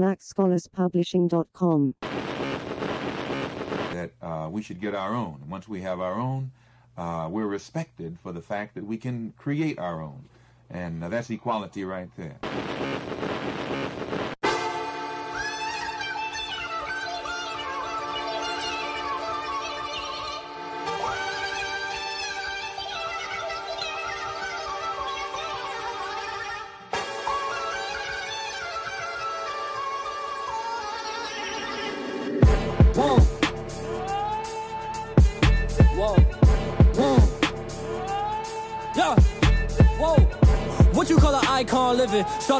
[0.00, 1.94] blackscholarspublishing.com.
[3.92, 5.42] that uh, we should get our own.
[5.48, 6.50] Once we have our own,
[6.96, 10.24] uh, we're respected for the fact that we can create our own.
[10.70, 12.36] And uh, that's equality right there.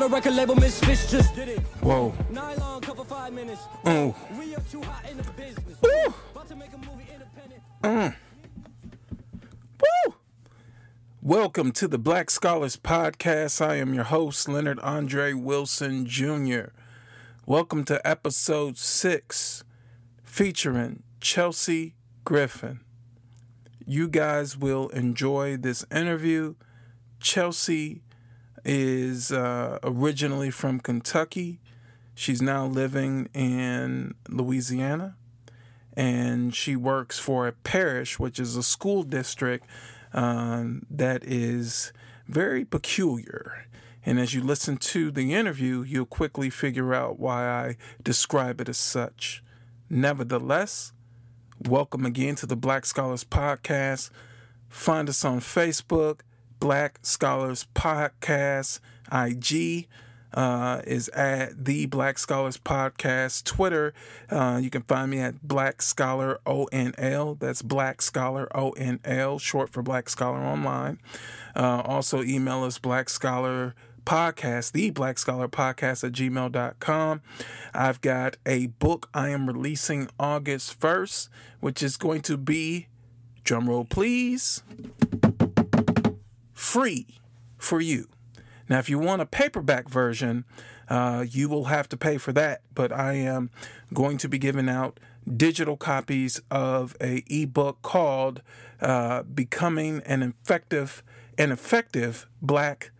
[0.00, 1.58] Start a record label, Misfits just did it.
[1.82, 2.14] Whoa.
[2.30, 3.60] Nylon cover five minutes.
[3.84, 4.16] Oh.
[4.38, 5.76] We up too hot in the business.
[5.78, 7.62] About to make a movie independent.
[7.82, 8.14] Mm.
[9.78, 10.14] Woo!
[11.20, 13.60] Welcome to the Black Scholars Podcast.
[13.60, 16.68] I am your host, Leonard Andre Wilson Jr.
[17.44, 19.64] Welcome to episode six,
[20.24, 21.92] featuring Chelsie
[22.24, 22.80] Griffin.
[23.84, 26.54] You guys will enjoy this interview.
[27.20, 28.00] Chelsie
[28.64, 31.60] is uh, originally from Kentucky.
[32.14, 35.16] She's now living in Louisiana
[35.94, 39.66] and she works for a parish, which is a school district
[40.12, 41.92] um, that is
[42.26, 43.66] very peculiar.
[44.04, 48.68] And as you listen to the interview, you'll quickly figure out why I describe it
[48.68, 49.42] as such.
[49.90, 50.92] Nevertheless,
[51.68, 54.10] welcome again to the Black Scholars Podcast.
[54.68, 56.20] Find us on Facebook,
[56.60, 58.80] Black Scholars Podcast,
[59.10, 59.88] IG
[60.34, 63.44] uh, is at the Black Scholars Podcast.
[63.44, 63.94] Twitter,
[64.30, 67.38] uh, you can find me at Black Scholar ONL.
[67.38, 70.98] That's Black Scholar ONL, short for Black Scholar Online.
[71.56, 73.74] Uh, also, email us Black Scholar
[74.04, 77.22] Podcast, the Black Scholar Podcast at gmail.com.
[77.74, 81.28] I've got a book I am releasing August 1st,
[81.60, 82.88] which is going to be,
[83.44, 84.62] drumroll please,
[86.72, 87.06] free
[87.58, 88.08] for you.
[88.68, 90.44] Now, if you want a paperback version,
[90.88, 92.62] uh, you will have to pay for that.
[92.74, 93.50] But I am
[93.92, 98.42] going to be giving out digital copies of a ebook called
[98.80, 101.02] uh, "Becoming an Effective
[101.36, 102.92] an Effective Black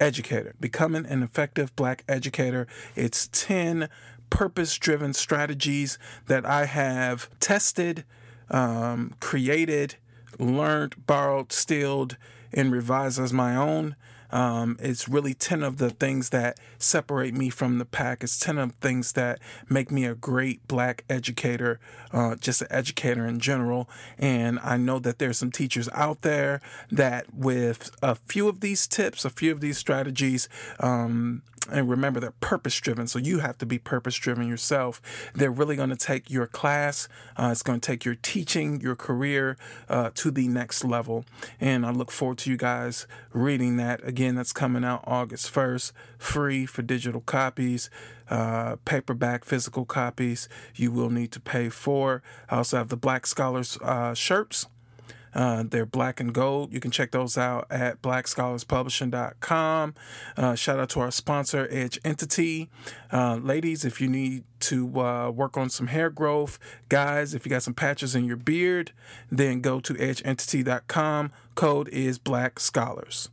[0.00, 2.66] Educator." Becoming an effective Black educator.
[2.96, 3.88] It's ten
[4.30, 8.04] purpose-driven strategies that I have tested,
[8.50, 9.94] um, created,
[10.40, 12.16] learned, borrowed, stilled,
[12.54, 13.96] and revise as my own.
[14.30, 18.24] Um, it's really 10 of the things that separate me from the pack.
[18.24, 19.38] It's 10 of things that
[19.68, 21.78] make me a great black educator,
[22.12, 23.88] uh, just an educator in general.
[24.18, 26.60] And I know that there's some teachers out there
[26.90, 30.48] that, with a few of these tips, a few of these strategies,
[30.80, 35.00] um, and remember they're purpose driven so you have to be purpose driven yourself.
[35.34, 38.96] They're really going to take your class uh, it's going to take your teaching your
[38.96, 39.56] career
[39.88, 41.24] uh, to the next level
[41.60, 44.06] and i look forward to you guys reading that.
[44.06, 47.90] Again that's coming out august 1st free for digital copies
[48.28, 52.22] uh, paperback physical copies you will need to pay for.
[52.48, 54.66] I also have the black scholars uh, shirts
[55.34, 56.72] uh, they're black and gold.
[56.72, 59.94] You can check those out at blackscholarspublishing.com.
[60.36, 62.70] Uh, shout out to our sponsor, Edge Entity.
[63.12, 66.58] Uh, ladies, if you need to uh, work on some hair growth,
[66.88, 68.92] guys, if you got some patches in your beard,
[69.30, 71.32] then go to edgeentity.com.
[71.54, 73.28] Code is Black Scholars.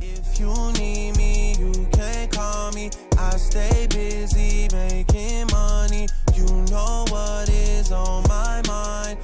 [0.00, 2.90] If you need me, you can call me.
[3.18, 6.06] I stay busy making money.
[6.34, 9.18] You know what is on my mind.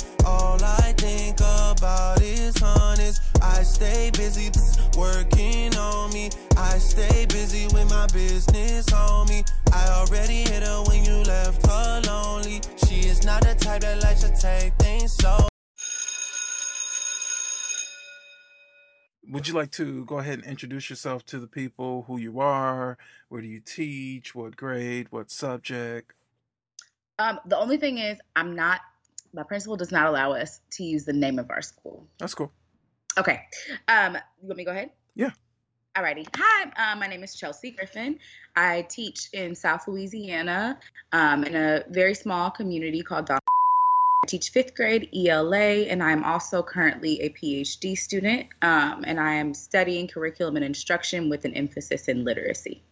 [0.44, 3.22] All I think about is honest.
[3.40, 4.50] I stay busy
[4.96, 6.28] working on me.
[6.56, 9.50] I stay busy with my business, homie.
[9.72, 12.60] I already hit her when you left her lonely.
[12.86, 15.48] She is not the type that likes to take things so.
[19.30, 22.98] Would you like to go ahead and introduce yourself to the people, who you are,
[23.30, 26.12] where do you teach, what grade, what subject?
[27.18, 28.82] Um, the only thing is, I'm not.
[29.34, 32.06] My principal does not allow us to use the name of our school.
[32.18, 32.52] That's cool.
[33.18, 33.40] Okay.
[33.88, 34.90] Um, you want me to go ahead?
[35.16, 35.30] Yeah.
[35.96, 36.26] Alrighty.
[36.36, 38.18] Hi, um, my name is Chelsie Griffin.
[38.56, 40.78] I teach in South Louisiana
[41.12, 43.38] um, in a very small community called Don.
[44.24, 49.34] I teach fifth grade ELA, and I'm also currently a PhD student, um, and I
[49.34, 52.82] am studying curriculum and instruction with an emphasis in literacy.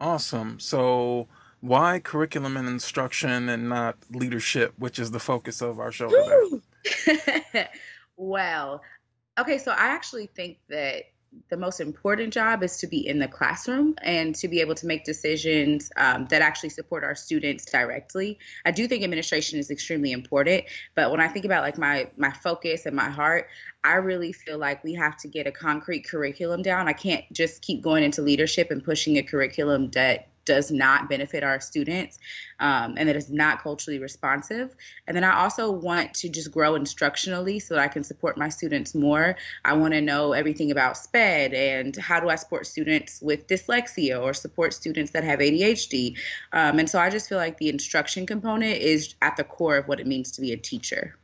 [0.00, 0.58] Awesome.
[0.58, 1.28] So,
[1.60, 7.68] why curriculum and instruction and not leadership, which is the focus of our show today?
[8.16, 8.82] well,
[9.38, 11.04] okay, so I actually think that
[11.48, 14.86] the most important job is to be in the classroom and to be able to
[14.86, 18.38] make decisions um, that actually support our students directly.
[18.64, 20.64] I do think administration is extremely important,
[20.96, 23.48] but when I think about like my my focus and my heart,
[23.84, 26.88] I really feel like we have to get a concrete curriculum down.
[26.88, 31.42] I can't just keep going into leadership and pushing a curriculum that does not benefit
[31.42, 32.18] our students
[32.60, 34.74] um, and that is not culturally responsive.
[35.06, 38.48] And then I also want to just grow instructionally so that I can support my
[38.48, 39.36] students more.
[39.64, 44.20] I want to know everything about SPED and how do I support students with dyslexia
[44.20, 46.16] or support students that have ADHD.
[46.52, 49.88] Um, and so I just feel like the instruction component is at the core of
[49.88, 51.16] what it means to be a teacher.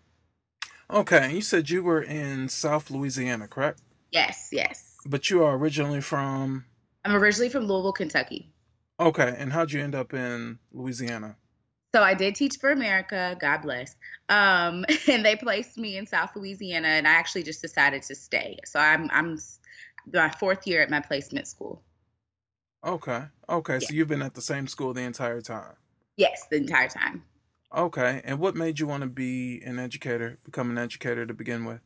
[0.88, 3.80] Okay, you said you were in South Louisiana, correct?
[4.12, 4.94] Yes, yes.
[5.04, 6.64] But you are originally from.
[7.04, 8.50] I'm originally from Louisville, Kentucky.
[8.98, 11.36] Okay, and how'd you end up in Louisiana?
[11.94, 13.96] So I did teach for America, God bless.
[14.28, 18.58] Um, and they placed me in South Louisiana, and I actually just decided to stay.
[18.64, 19.38] So I'm I'm
[20.12, 21.82] my fourth year at my placement school.
[22.84, 23.74] Okay, okay.
[23.74, 23.88] Yeah.
[23.88, 25.74] So you've been at the same school the entire time.
[26.16, 27.24] Yes, the entire time.
[27.74, 31.64] Okay, and what made you want to be an educator, become an educator to begin
[31.64, 31.80] with?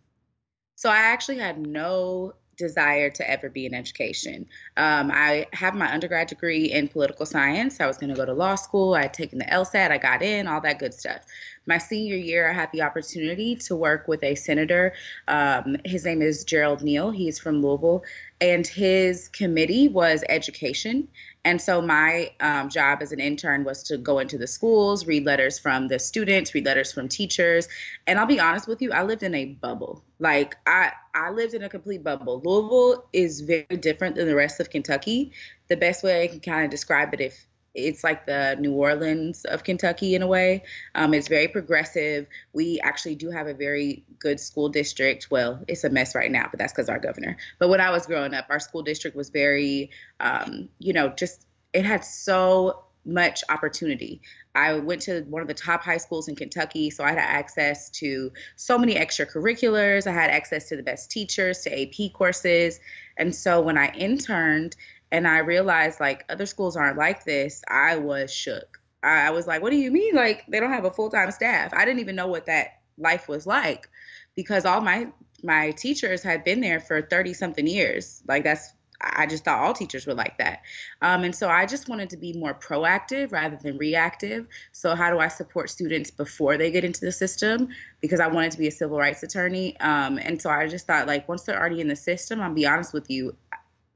[0.77, 4.47] So I actually had no desire to ever be in education.
[4.77, 7.81] Um, I have my undergrad degree in political science.
[7.81, 8.95] I was going to go to law school.
[8.95, 9.91] I had taken the LSAT.
[9.91, 11.23] I got in, all that good stuff.
[11.67, 14.93] My senior year, I had the opportunity to work with a senator.
[15.27, 17.11] Um, his name is Gerald Neal.
[17.11, 18.05] He's from Louisville.
[18.41, 21.09] And his committee was education.
[21.45, 25.25] And so my um, job as an intern was to go into the schools, read
[25.25, 27.67] letters from the students, read letters from teachers.
[28.07, 30.05] And I'll be honest with you, I lived in a bubble.
[30.19, 32.43] Like I, I lived in a complete bubble.
[32.45, 35.33] Louisville is very different than the rest of Kentucky.
[35.69, 39.45] The best way I can kind of describe it, if it's like the New Orleans
[39.45, 40.65] of Kentucky in a way.
[40.95, 42.27] Um, it's very progressive.
[42.53, 45.29] We actually do have a very good school district.
[45.31, 47.37] Well, it's a mess right now, but that's because our governor.
[47.59, 51.47] But when I was growing up, our school district was very, um, you know, just
[51.73, 54.21] it had so much opportunity.
[54.55, 57.89] I went to one of the top high schools in Kentucky, so I had access
[57.91, 60.07] to so many extracurriculars.
[60.07, 62.81] I had access to the best teachers, to AP courses.
[63.17, 64.77] And so when I interned,
[65.13, 68.81] and I realized like other schools aren't like this, I was shook.
[69.03, 70.15] I was like, what do you mean?
[70.15, 71.73] Like they don't have a full time staff?
[71.75, 73.89] I didn't even know what that life was like
[74.37, 75.09] because all my
[75.43, 78.23] my teachers had been there for 30 something years.
[78.29, 80.61] Like that's I just thought all teachers were like that.
[81.01, 84.47] Um, and so I just wanted to be more proactive rather than reactive.
[84.73, 87.69] So, how do I support students before they get into the system?
[88.01, 89.79] Because I wanted to be a civil rights attorney.
[89.81, 92.67] Um, and so I just thought, like, once they're already in the system, I'll be
[92.67, 93.35] honest with you,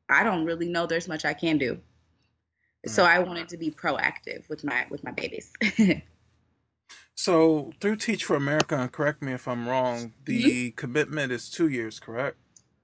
[0.08, 1.80] I don't really know there's much I can do.
[2.86, 5.52] So I wanted to be proactive with my with my babies.
[7.14, 10.76] so through Teach for America, and correct me if I'm wrong, the mm-hmm.
[10.76, 12.36] commitment is two years, correct?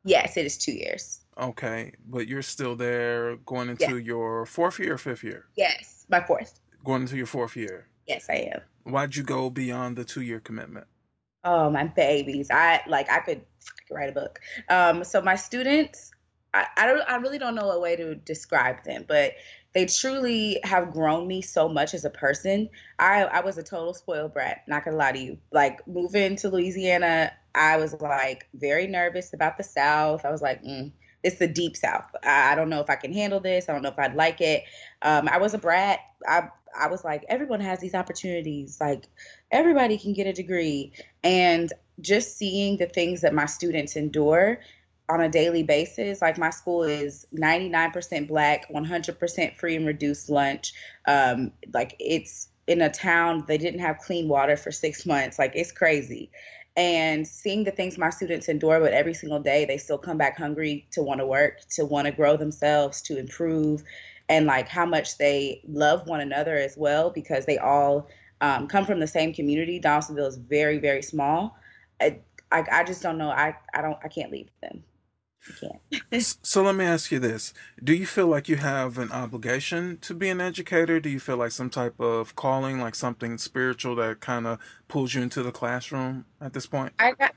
[0.05, 1.21] Yes, it is two years.
[1.39, 4.07] Okay, but you're still there going into yes.
[4.07, 5.47] your fourth year or fifth year?
[5.57, 6.61] Yes, my fourth.
[6.85, 7.87] Going into your fourth year.
[8.07, 8.61] Yes, I am.
[8.85, 10.87] Why'd you go beyond the two year commitment?
[11.45, 12.49] Oh, my babies.
[12.51, 14.41] I like I could, I could write a book.
[14.69, 16.11] Um, so my students
[16.53, 19.35] I, I don't I really don't know a way to describe them, but
[19.73, 22.69] they truly have grown me so much as a person.
[22.99, 25.39] I I was a total spoiled brat, not gonna lie to you.
[25.53, 30.25] Like moving to Louisiana, I was like very nervous about the South.
[30.25, 30.91] I was like, mm,
[31.23, 32.11] it's the deep South.
[32.25, 33.69] I, don't know if I can handle this.
[33.69, 34.65] I don't know if I'd like it.
[35.03, 36.01] Um, I was a brat.
[36.27, 38.81] I I was like, everyone has these opportunities.
[38.81, 39.09] Like
[39.51, 40.93] everybody can get a degree,
[41.23, 44.59] and just seeing the things that my students endure
[45.11, 46.23] on a daily basis.
[46.23, 50.73] Like my school is 99% black, 100% free and reduced lunch.
[51.07, 55.39] Um, like it's in a town they didn't have clean water for six months.
[55.39, 56.31] Like it's crazy.
[56.77, 60.39] And seeing the things my students endure, but every single day they still come back
[60.39, 63.83] hungry to want to work, to want to grow themselves, to improve,
[64.29, 68.09] and like how much they love one another as well because they all
[68.41, 69.81] um, come from the same community.
[69.81, 71.57] Donaldsonville is very, very small.
[72.01, 72.21] I,
[72.53, 73.31] I, I just don't know.
[73.31, 73.99] I, I don't.
[74.05, 74.85] I can't leave them
[76.19, 77.55] so let me ask you this.
[77.83, 81.01] Do you feel like you have an obligation to be an educator?
[81.01, 85.15] Do you feel like some type of calling, like something spiritual that kind of pulls
[85.15, 86.93] you into the classroom at this point?
[86.99, 87.35] I got,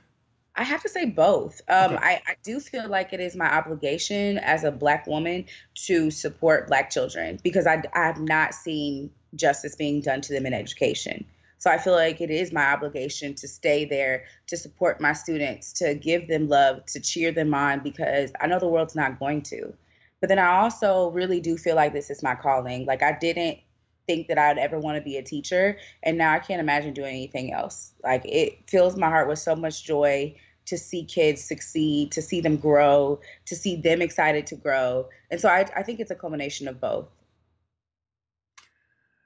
[0.56, 1.60] I have to say both.
[1.68, 2.04] Um, okay.
[2.04, 5.46] I, I do feel like it is my obligation as a black woman
[5.86, 10.46] to support black children because I, I have not seen justice being done to them
[10.46, 11.24] in education.
[11.58, 15.72] So I feel like it is my obligation to stay there, to support my students,
[15.74, 19.42] to give them love, to cheer them on because I know the world's not going
[19.42, 19.72] to.
[20.20, 22.86] But then I also really do feel like this is my calling.
[22.86, 23.58] Like I didn't
[24.06, 27.14] think that I'd ever want to be a teacher, and now I can't imagine doing
[27.14, 27.92] anything else.
[28.02, 30.34] Like it fills my heart with so much joy
[30.66, 35.08] to see kids succeed, to see them grow, to see them excited to grow.
[35.30, 37.08] And so I, I think it's a culmination of both.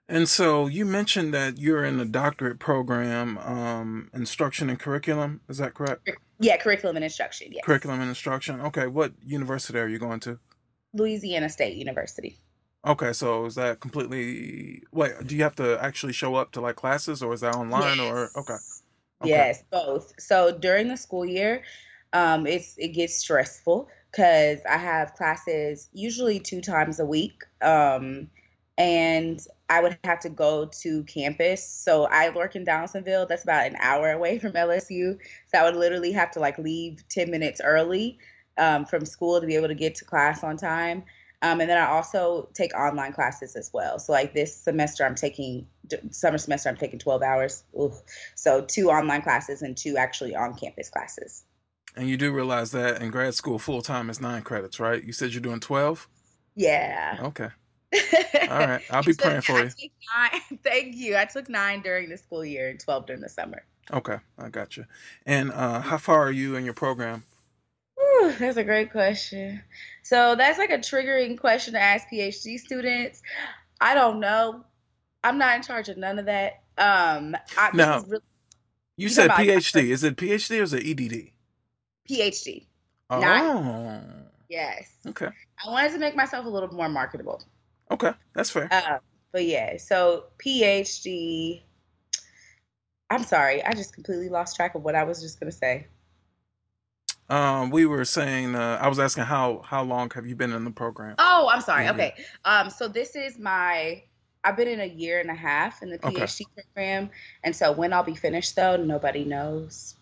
[0.09, 5.43] And so you mentioned that you're in a doctorate program, um, instruction and curriculum.
[5.49, 6.09] Is that correct?
[6.39, 7.49] Yeah, curriculum and instruction.
[7.53, 7.65] Yes.
[7.65, 8.61] Curriculum and instruction.
[8.61, 8.87] Okay.
[8.87, 10.39] What university are you going to?
[10.95, 12.39] Louisiana State University.
[12.87, 13.13] Okay.
[13.13, 17.23] So is that completely, wait, do you have to actually show up to like classes
[17.23, 18.57] or is that online or, okay.
[19.21, 19.31] Okay.
[19.31, 20.13] Yes, both.
[20.19, 21.65] So during the school year,
[22.13, 28.31] um, it's it gets stressful because I have classes usually two times a week, um,
[28.79, 31.69] and I would have to go to campus.
[31.69, 33.27] So I work in Donaldsonville.
[33.27, 35.19] That's about an hour away from LSU.
[35.53, 38.19] So I would literally have to like leave ten minutes early
[38.57, 41.05] um, from school to be able to get to class on time.
[41.43, 43.99] Um, and then I also take online classes as well.
[43.99, 45.67] So like this semester, I'm taking
[46.11, 47.63] summer semester, I'm taking 12 hours.
[47.79, 47.93] Ooh.
[48.35, 51.45] So two online classes and two actually on campus classes.
[51.97, 55.03] And you do realize that in grad school, full time is nine credits, right?
[55.03, 56.09] You said you're doing 12?
[56.57, 57.19] Yeah.
[57.23, 57.49] Okay.
[58.51, 58.83] All right.
[58.91, 59.71] I'll be praying for you.
[60.63, 61.17] Thank you.
[61.17, 63.63] I took nine during the school year and 12 during the summer.
[63.93, 64.17] Okay.
[64.39, 64.85] I got you.
[65.27, 67.25] And uh, how far are you in your program?
[67.97, 69.63] Whew, that's a great question.
[70.03, 73.23] So that's like a triggering question to ask PhD students.
[73.81, 74.65] I don't know.
[75.25, 76.63] I'm not in charge of none of that.
[76.77, 78.23] Um, I, Now- really,
[78.97, 79.85] You, said PhD.
[79.91, 81.31] Is it PhD or is it EDD?
[82.09, 82.67] PhD.
[83.11, 83.21] Oh.
[83.21, 84.03] Not-
[84.51, 84.89] Yes.
[85.07, 85.29] Okay.
[85.67, 87.43] I wanted to make myself a little more marketable.
[87.91, 88.13] Okay.
[88.35, 88.69] That's fair.
[88.71, 88.99] Uh,
[89.33, 91.63] but yeah, so PhD.
[93.11, 95.87] I'm sorry, I just completely lost track of what I was just gonna say.
[97.31, 100.65] Um, we were saying, uh, I was asking how how long have you been in
[100.65, 101.15] the program?
[101.19, 101.85] Oh, I'm sorry.
[101.87, 101.95] Mhm.
[101.95, 102.15] Okay.
[102.45, 104.03] Um, so this is my.
[104.45, 106.21] I've been in a year and a half in the Okay.
[106.23, 107.11] PhD program,
[107.45, 109.97] and so when I'll be finished, though, nobody knows.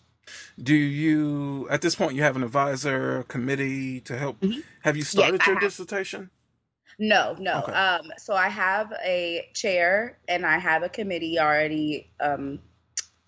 [0.61, 4.40] Do you at this point you have an advisor, committee to help?
[4.40, 4.62] Mhm.
[4.83, 6.31] Have you started I your dissertation?
[6.99, 7.62] No, no.
[7.62, 7.73] Okay.
[7.73, 12.59] Um, so I have a chair and I have a committee already um,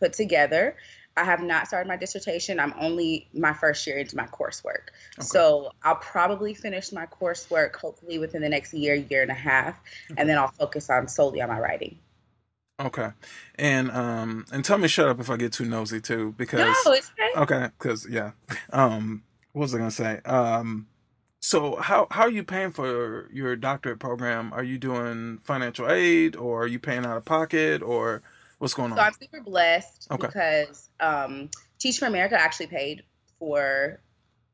[0.01, 0.77] put together.
[1.17, 2.61] I have not started my dissertation.
[2.61, 4.91] I'm only my first year into my coursework.
[5.21, 9.81] So I'll probably finish my coursework hopefully within the next year, year and a half,
[10.17, 11.99] and then I'll focus on solely on my writing.
[12.81, 13.11] Okay.
[13.57, 16.93] And um and tell me shut up if I get too nosy too because No,
[16.93, 17.41] it's okay.
[17.41, 18.31] okay because yeah
[18.73, 20.87] um what was I gonna say um
[21.49, 24.53] so how how are you paying for your doctorate program?
[24.53, 28.21] Are you doing financial aid or are you paying out of pocket or
[28.59, 28.99] what's going on?
[28.99, 29.03] So?
[29.03, 30.27] I'm super blessed Okay.
[30.27, 33.03] because um, Teach for America actually paid
[33.39, 33.99] for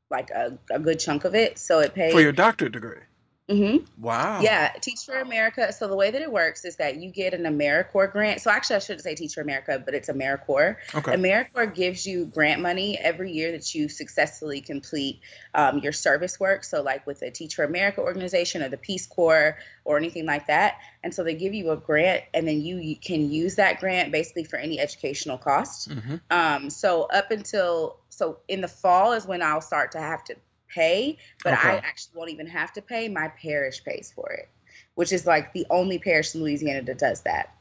[0.09, 1.59] like a, a good chunk of it.
[1.59, 2.13] So it paid.
[2.13, 3.01] For your doctorate degree.
[3.49, 4.41] Hmm Wow.
[4.41, 5.73] Yeah, Teach for America.
[5.73, 8.41] So the way that it works is that you get an AmeriCorps grant.
[8.41, 10.77] So actually, I shouldn't say Teach for America, but it's AmeriCorps.
[10.95, 11.13] Okay.
[11.13, 15.21] AmeriCorps gives you grant money every year that you successfully complete
[15.55, 16.65] um, your service work.
[16.65, 20.47] So, like with the Teach for America organization or the Peace Corps or anything like
[20.47, 20.79] that.
[21.03, 24.45] And so they give you a grant, and then you, can use that grant basically
[24.45, 25.93] for any educational cost.
[25.93, 30.25] hmm Um, so up until so in the fall is when I'll start to have
[30.25, 30.37] to
[30.75, 33.09] pay, but I actually won't even have to pay.
[33.09, 34.49] My parish pays for it,
[34.95, 37.55] which is like the only parish in Louisiana that does that.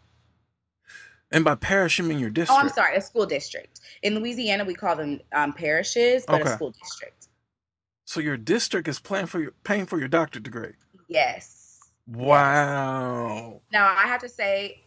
[1.31, 2.59] And by parish you mean your district?
[2.59, 2.63] Oh.
[2.63, 3.79] I'm sorry, a school district.
[4.03, 6.51] In Louisiana, we call them um, parishes, but Okay.
[6.51, 7.27] a school district.
[8.05, 10.73] So your district is paying for your paying for your doctorate degree.
[11.07, 11.79] Yes.
[12.05, 13.61] Wow.
[13.71, 14.83] Now I have to say,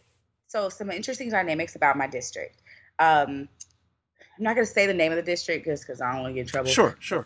[0.47, 2.61] so some interesting dynamics about my district.
[2.99, 3.49] Um,
[4.37, 6.31] I'm not going to say the name of the district because because I don't want
[6.31, 6.69] to get in trouble.
[6.69, 7.25] Sure, sure.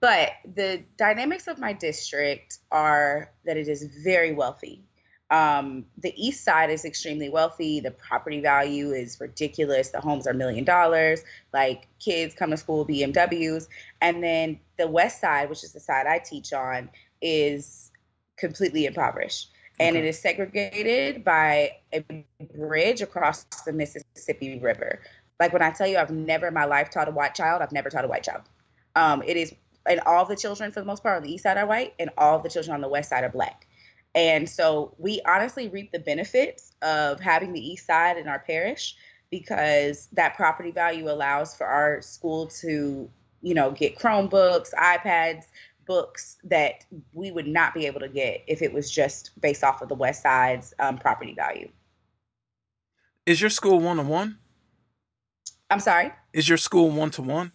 [0.00, 4.82] But the dynamics of my district are that it is very wealthy.
[5.30, 7.80] Um, the east side is extremely wealthy.
[7.80, 9.90] The property value is ridiculous.
[9.90, 11.22] The homes are million dollars.
[11.52, 13.66] Like kids come to school BMWs.
[14.00, 17.90] And then the west side, which is the side I teach on, is
[18.36, 19.50] completely impoverished.
[19.80, 20.06] And Okay.
[20.06, 22.04] it is segregated by a
[22.54, 25.00] bridge across the Mississippi River.
[25.40, 27.72] Like when I tell you I've never in my life taught a white child, I've
[27.72, 28.42] never taught a white child.
[28.94, 29.54] Um, it is,
[29.88, 32.10] and all the children for the most part on the east side are white, and
[32.18, 33.66] all the children on the west side are black.
[34.14, 38.96] And so we honestly reap the benefits of having the east side in our parish
[39.30, 43.10] because that property value allows for our school to,
[43.42, 45.44] you know, get Chromebooks, iPads,
[45.86, 49.82] books that we would not be able to get if it was just based off
[49.82, 51.68] of the west side's um, property value.
[53.26, 54.38] Is your school one to one?
[55.68, 57.52] I'm sorry, Is your school one to one?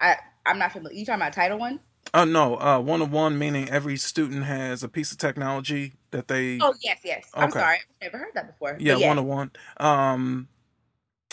[0.00, 0.96] I I'm not familiar.
[0.96, 1.80] You talking about Title One?
[2.14, 6.28] Oh no, uh one to one meaning every student has a piece of technology that
[6.28, 7.30] they Oh yes, yes.
[7.34, 8.76] I'm sorry, I've never heard that before.
[8.80, 9.50] Yeah, one to one.
[9.76, 10.48] Um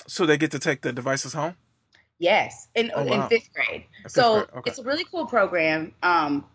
[0.08, 1.56] so they get to take the devices home?
[2.20, 3.86] Yes, in Oh, in fifth grade.
[4.04, 4.70] Fifth so grade, okay.
[4.70, 5.94] it's a really cool program.
[6.02, 6.46] Um,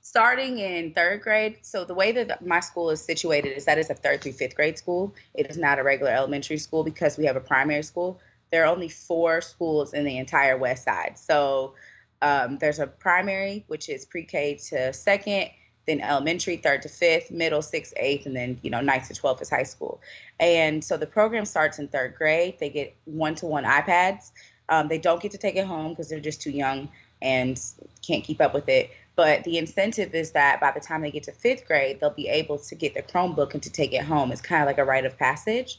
[0.00, 1.58] starting in third grade.
[1.62, 4.56] So the way that my school is situated is that it's a third through fifth
[4.56, 5.14] grade school.
[5.34, 8.20] It is not a regular elementary school because we have a primary school.
[8.52, 11.18] There are only four schools in the entire West Side.
[11.18, 11.74] So
[12.20, 15.50] um, there's a primary, which is pre-K to second,
[15.86, 19.42] then elementary, third to fifth, middle, sixth, eighth, and then you know ninth to twelfth
[19.42, 20.00] is high school.
[20.38, 22.58] And so the program starts in third grade.
[22.60, 24.30] They get one-to-one iPads.
[24.68, 26.88] Um, they don't get to take it home because they're just too young
[27.20, 27.60] and
[28.06, 28.90] can't keep up with it.
[29.16, 32.28] But the incentive is that by the time they get to fifth grade, they'll be
[32.28, 34.32] able to get the Chromebook and to take it home.
[34.32, 35.78] It's kind of like a rite of passage.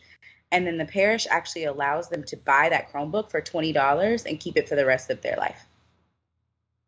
[0.53, 4.55] And then the parish actually allows them to buy that Chromebook for $20 and keep
[4.55, 5.65] it for the rest of their life.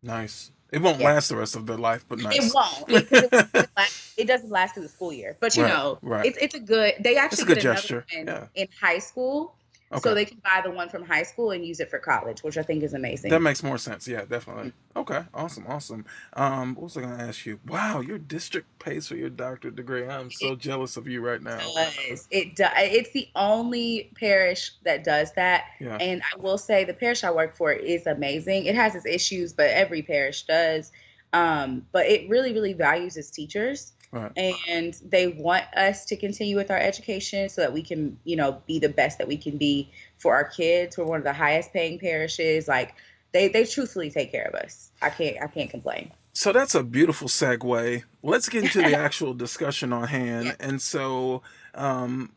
[0.04, 0.52] Nice.
[0.72, 1.08] It won't Yeah.
[1.08, 2.38] last the rest of their life, but nice.
[2.48, 2.90] It won't.
[2.90, 5.36] It, doesn't last- it doesn't last through the school year.
[5.40, 6.26] But you Right, know, right.
[6.28, 6.94] it's it's a good.
[7.00, 8.48] They actually a good gesture, one yeah.
[8.56, 9.56] in high school,
[9.92, 10.02] Okay.
[10.02, 12.58] so they can buy the one from high school and use it for college, which
[12.58, 13.30] I think is amazing.
[13.30, 14.08] That makes more sense.
[14.08, 14.74] Yeah, definitely.
[14.96, 16.06] Okay, awesome, awesome.
[16.34, 17.60] Um, what was I going to ask you?
[17.68, 20.08] Wow, your district pays for your doctorate degree.
[20.08, 21.60] I'm so jealous of you right now.
[21.60, 22.28] does.
[22.32, 22.72] It does.
[22.78, 25.66] It's the only parish that does that.
[25.80, 25.98] Yeah.
[25.98, 28.66] And I will say the parish I work for is amazing.
[28.66, 30.92] It has its issues, but every parish does.
[31.32, 33.94] Um, but it really, really values its teachers.
[34.16, 34.56] Right.
[34.68, 38.62] And they want us to continue with our education so that we can, you know,
[38.66, 40.98] be the best that we can be for our kids.
[40.98, 42.68] We're one of the highest paying parishes.
[42.68, 42.96] Like
[43.34, 44.92] they, they truthfully take care of us.
[45.02, 46.12] I can't I can't complain.
[46.32, 48.04] So that's a beautiful segue.
[48.24, 50.46] Let's get into the actual discussion on hand.
[50.46, 50.56] Yeah.
[50.62, 51.42] And so
[51.74, 52.32] um,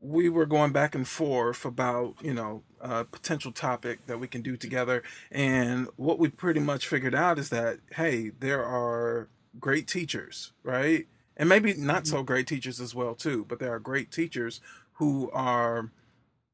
[0.00, 4.40] we were going back and forth about, you know, a potential topic that we can
[4.40, 5.02] do together.
[5.30, 11.06] And what we pretty much figured out is that, hey, there are great teachers, right?
[11.38, 14.60] And maybe not so great teachers as well, too, but there are great teachers
[14.94, 15.90] who are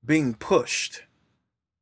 [0.04, 1.02] being pushed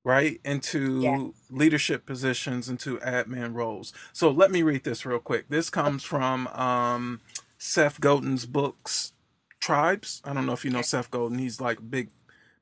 [0.05, 3.93] right into leadership positions into admin roles.
[4.13, 5.49] So let me read this real quick.
[5.49, 7.21] This comes from um,
[7.59, 9.13] seth godin's books
[9.61, 10.21] tribes.
[10.25, 11.39] I don't know if you know seth godin.
[11.39, 12.11] He's like big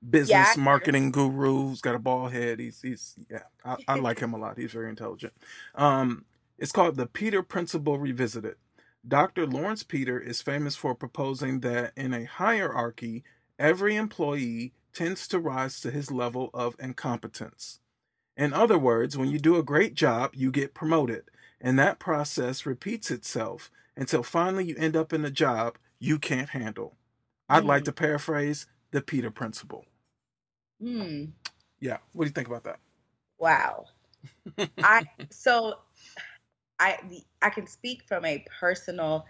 [0.08, 2.58] business Yeah, marketing guru he's got a bald head.
[2.60, 4.58] He's he's yeah I, I like him a lot.
[4.58, 5.32] He's very intelligent.
[5.74, 6.24] Um,
[6.58, 8.56] it's called the peter principle revisited
[9.06, 13.24] dr lawrence peter is famous for proposing that in a hierarchy
[13.58, 17.80] every employee tends to rise to his level of incompetence.
[18.36, 21.24] In other words, when you do a great job, you get promoted,
[21.60, 26.50] and that process repeats itself until finally you end up in a job you can't
[26.50, 26.96] handle.
[27.48, 27.86] I'd like Mm.
[27.86, 29.86] to paraphrase the Peter principle.
[30.80, 31.32] Hmm.
[31.80, 32.78] Yeah, what do you think about that?
[33.38, 33.86] Wow.
[34.82, 35.74] I so
[36.80, 39.26] I the, I can speak from a personal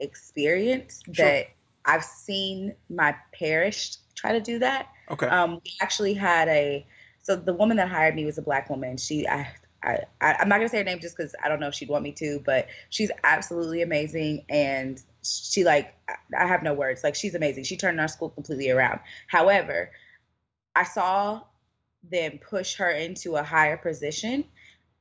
[0.00, 1.26] experience Sure.
[1.26, 1.46] that
[1.84, 4.88] I've seen my parish try to do that.
[5.10, 5.26] Okay.
[5.26, 6.86] Um, we actually had a
[7.22, 8.96] so the woman that hired me was a black woman.
[8.96, 9.48] She I.
[9.84, 11.88] I, I- I'm not gonna say her name just because I don't know if she'd
[11.88, 15.92] want me to, but she's absolutely amazing, and she like
[16.38, 17.02] I have no words.
[17.02, 17.64] Like she's amazing.
[17.64, 19.00] She turned our school completely around.
[19.26, 19.90] However,
[20.76, 21.42] I saw
[22.08, 24.44] them push her into a higher position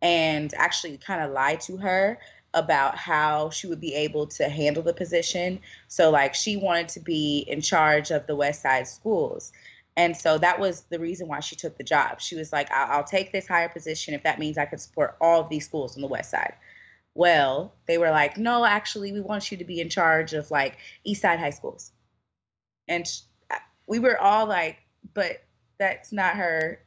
[0.02, 2.20] and actually kind of lie to her
[2.54, 5.60] about how she would be able to handle the position.
[5.88, 9.54] So, like, she wanted to be in charge of the West Side schools.
[9.98, 12.22] And so that was the reason why she took the job.
[12.22, 15.18] She was like, I'll, I'll take this higher position if that means I can support
[15.22, 16.54] all of these schools on the West Side.
[17.14, 20.78] Well, they were like, no, actually, we want you to be in charge of like
[21.04, 21.92] East Side high schools.
[22.88, 23.56] And sh- uh,
[23.88, 24.78] we were all like,
[25.14, 25.44] but
[25.78, 26.80] that's not her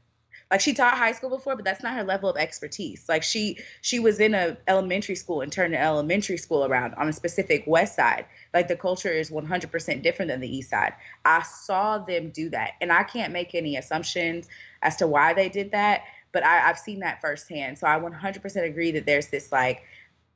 [0.54, 3.06] like she taught high school before but that's not her level of expertise.
[3.08, 7.08] Like she she was in a elementary school and turned an elementary school around on
[7.08, 8.24] a specific west side.
[8.54, 10.92] Like the culture is 100% different than the east side.
[11.24, 14.46] I saw them do that and i can't make any assumptions
[14.80, 17.76] as to why they did that but I, i've seen that firsthand.
[17.76, 19.82] So i 100% agree that there's this like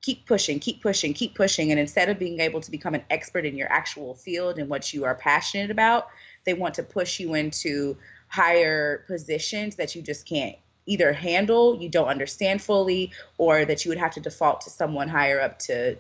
[0.01, 1.71] keep pushing, keep pushing, keep pushing.
[1.71, 4.93] And instead of being able to become an expert in your actual field and what
[4.93, 6.09] you are passionate about,
[6.45, 7.97] they want to push you into
[8.29, 13.91] higher positions that you just can't either handle, you don't understand fully, or that you
[13.91, 15.97] would have to default to someone higher up to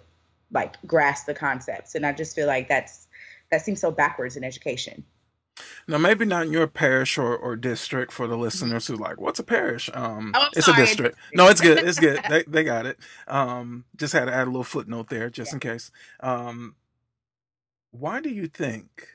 [0.51, 1.95] like grasp the concepts.
[1.95, 3.07] And I just feel like that's
[3.51, 5.05] that seems so backwards in education.
[5.88, 9.41] Now, maybe not in your parish or, or district for the listeners who like, what's
[9.41, 9.91] a parish?
[9.93, 10.83] Um, Oh, it's sorry.
[10.83, 11.19] a district.
[11.35, 11.79] No, it's good.
[11.79, 12.21] It's good.
[12.29, 12.99] they, they got it.
[13.27, 15.91] Um, just had to add a little footnote there just in case.
[16.21, 16.77] Um,
[17.91, 19.09] why do you think,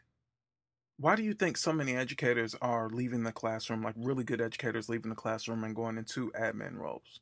[1.04, 4.88] why do you think so many educators are leaving the classroom, like really good educators
[4.88, 7.20] leaving the classroom and going into admin roles?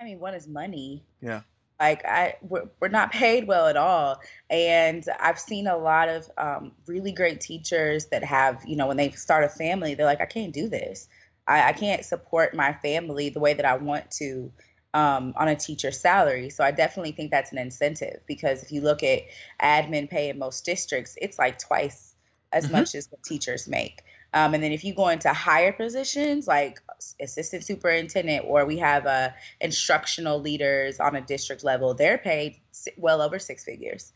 [0.00, 1.04] I mean, one is money.
[1.20, 1.42] Yeah.
[1.78, 6.30] Like I, we're, we're not paid well at all, and I've seen a lot of
[6.38, 10.22] um, really great teachers that have, you know, when they start a family, they're like,
[10.22, 11.06] I can't do this.
[11.46, 14.50] I, I can't support my family the way that I want to
[14.94, 16.48] um, on a teacher's salary.
[16.48, 19.24] So I definitely think that's an incentive because if you look at
[19.60, 22.13] admin pay in most districts, it's like twice
[22.54, 22.72] as Mm-hmm.
[22.72, 24.00] much as what teachers make.
[24.32, 26.80] Um, and then if you go into higher positions like
[27.20, 32.56] assistant superintendent or we have uh, instructional leaders on a district level, they're paid
[32.96, 34.12] well over six figures.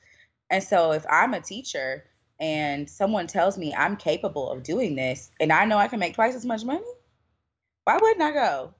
[0.50, 2.04] And so if I'm a teacher
[2.40, 6.14] and someone tells me I'm capable of doing this and I know I can make
[6.14, 6.80] twice as much money,
[7.84, 8.74] why wouldn't I go?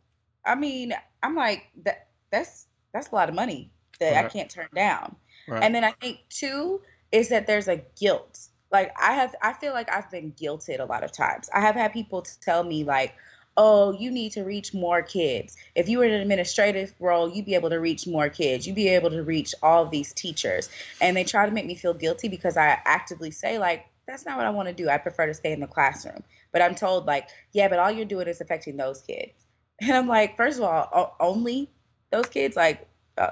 [0.45, 4.69] I mean, I'm like that that's that's a lot of money that I can't turn
[4.75, 5.17] down.
[5.47, 5.63] Right.
[5.63, 6.81] And then I think too
[7.13, 8.39] is that there's a guilt.
[8.71, 11.49] Like I have I feel like I've been guilted a lot of times.
[11.55, 13.15] I have had people tell me like,
[13.57, 15.57] "Oh, you need to reach more kids.
[15.75, 18.67] If you were in an administrative role, you'd be able to reach more kids.
[18.67, 20.69] You'd be able to reach all these teachers."
[21.01, 24.37] And they try to make me feel guilty because I actively say like, "That's not
[24.37, 24.89] what I want to do.
[24.89, 28.05] I prefer to stay in the classroom." But I'm told like, "Yeah, but all you're
[28.05, 29.33] doing is affecting those kids."
[29.81, 31.71] And I'm like, first of all, only
[32.11, 33.31] those kids like uh,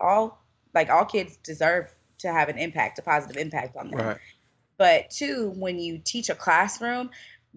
[0.00, 0.44] all
[0.74, 3.98] like all kids deserve to have an impact, a positive impact on them.
[3.98, 4.18] right.
[4.76, 7.10] But two, when you teach a classroom,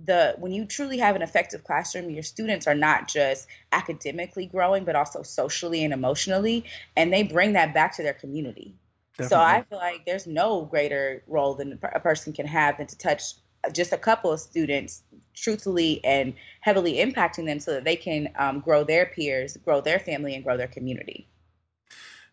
[0.05, 4.85] the when you truly have an effective classroom, your students are not just academically growing,
[4.85, 8.75] but also socially and emotionally, and they bring that back to their community.
[9.19, 12.85] So I feel like there's no greater role than a a person can have than
[12.85, 13.33] to touch
[13.73, 15.03] just a couple of students
[15.33, 19.99] truthfully and heavily impacting them so that they can um, grow their peers, grow their
[19.99, 21.27] family, and grow their community.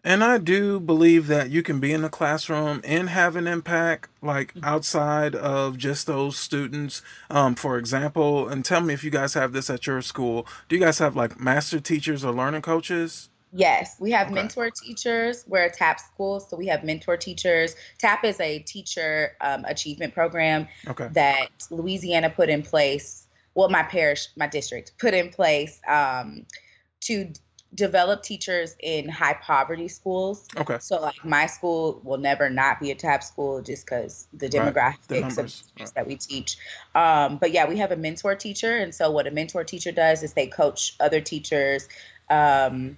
[0.07, 4.11] And I do believe that you can be in the classroom and have an impact,
[4.21, 4.65] like Mm-hmm.
[4.65, 7.01] outside of just those students.
[7.31, 10.47] Um, for example, and tell me if you guys have this at your school.
[10.69, 13.31] Do you guys have like master teachers or learning coaches?
[13.57, 14.35] Yes, we have Okay.
[14.35, 15.45] mentor teachers.
[15.47, 17.75] We're a TAP school, so we have mentor teachers.
[17.99, 21.09] TAP is a teacher um, achievement program Okay.
[21.13, 23.27] that Louisiana put in place.
[23.55, 26.45] Well, my parish, my district put in place um,
[27.03, 27.41] to d-
[27.75, 30.47] develop teachers in high poverty schools.
[30.57, 30.79] Okay.
[30.81, 34.75] So, like my school will never not be a TAP school just because the Right,
[34.75, 35.95] demographics the of teachers right.
[35.95, 36.57] that we teach.
[36.95, 40.23] Um, but yeah, we have a mentor teacher, and so what a mentor teacher does
[40.23, 41.89] is they coach other teachers.
[42.31, 42.97] Um,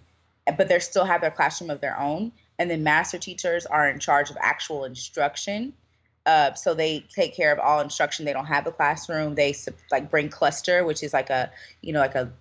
[0.56, 2.32] but they still have their classroom of their own.
[2.58, 5.72] And then master teachers are in charge of actual instruction.
[6.24, 8.24] Uh, so they take care of all instruction.
[8.24, 9.34] They don't have a classroom.
[9.34, 9.54] They
[9.92, 11.50] like bring cluster, which is like a
[11.82, 12.32] you know like a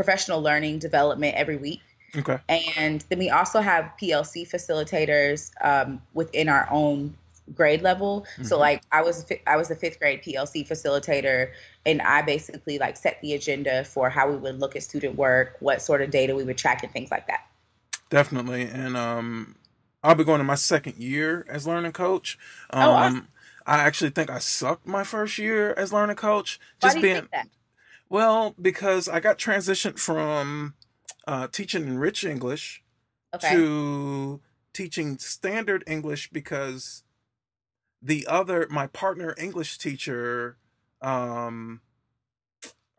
[0.00, 1.82] professional learning development every week.
[2.16, 2.38] Okay.
[2.48, 7.14] And then we also have PLC facilitators um, within our own
[7.54, 8.26] grade level.
[8.42, 8.60] So Mhm.
[8.60, 11.52] like I was a I was a fifth grade PLC facilitator,
[11.84, 15.56] and I basically like set the agenda for how we would look at student work,
[15.60, 17.46] what sort of data we would track, and things like that.
[18.10, 18.62] Definitely.
[18.62, 19.56] And um,
[20.02, 22.38] I'll be going to my second year as learning coach.
[22.70, 23.28] Um, Oh, awesome.
[23.66, 26.60] I actually think I sucked my first year as learning coach.
[26.80, 27.48] Why Just do you being think that?
[28.08, 30.74] Well because I got transitioned from
[31.26, 32.82] uh, teaching rich English
[33.34, 33.66] Okay.
[33.90, 34.40] to
[34.72, 37.04] teaching standard English because
[38.02, 40.58] the other my partner English teacher
[41.02, 41.82] um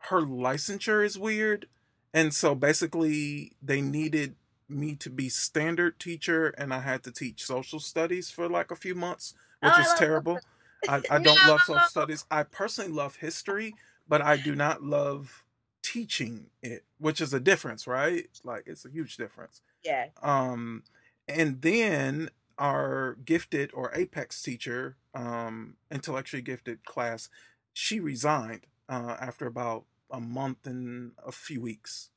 [0.02, 1.68] her licensure is weird
[2.14, 4.36] and so basically they needed
[4.68, 8.76] me to be standard teacher and I had to teach social studies for like a
[8.76, 10.44] few months which Oh, is terrible.
[10.86, 12.24] I, I don't love social studies.
[12.30, 13.76] I personally love history,
[14.08, 15.44] but I do not love
[15.82, 18.28] teaching it, which is a difference, right?
[18.44, 19.60] Like it's a huge difference.
[19.84, 20.08] Yeah.
[20.22, 20.82] Um,
[21.26, 27.28] and then our gifted or apex teacher, um, intellectually gifted class,
[27.72, 32.10] she resigned uh, after about a month and a few weeks,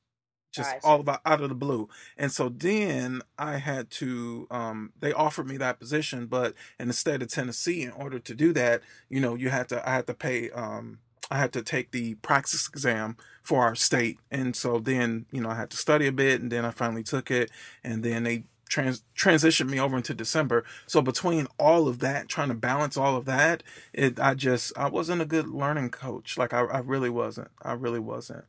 [0.50, 1.88] just all about out of the blue.
[2.16, 6.94] And so then I had to, um, they offered me that position, but in the
[6.94, 10.06] state of Tennessee, in order to do that, you know, you had to, I had
[10.08, 10.98] to pay, um,
[11.32, 14.18] I had to take the praxis exam for our state.
[14.30, 17.02] And so then, you know, I had to study a bit and then I finally
[17.02, 17.50] took it
[17.82, 20.62] and then they trans transitioned me over into December.
[20.86, 23.62] So between all of that, trying to balance all of that,
[23.94, 26.36] it, I just, I wasn't a good learning coach.
[26.36, 28.44] Like I, I really wasn't, I really wasn't.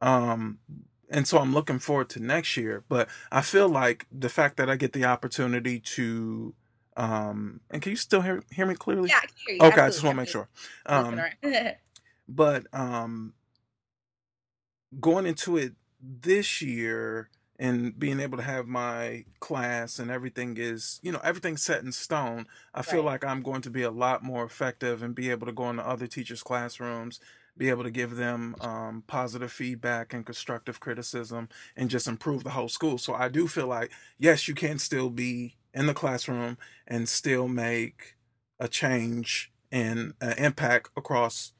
[0.00, 0.58] Um,
[1.10, 4.70] and so I'm looking forward to next year, but I feel like the fact that
[4.70, 6.54] I get the opportunity to,
[6.96, 9.10] um, and can you still hear, hear me clearly?
[9.10, 9.62] Yeah, I can hear you.
[9.72, 9.80] Okay.
[9.82, 10.48] I just want to make sure.
[10.86, 11.20] Um.
[12.34, 13.34] but um
[15.00, 20.98] going into it this year and being able to have my class and everything is
[21.02, 24.22] you know everything's set in stone i feel like i'm going to be a lot
[24.22, 27.20] more effective and be able to go into other teachers classrooms
[27.56, 32.50] be able to give them um, positive feedback and constructive criticism and just improve the
[32.50, 32.98] whole school.
[32.98, 37.48] So i do feel like yes you can still be in the classroom and still
[37.48, 38.16] make
[38.58, 41.52] a change and an impact across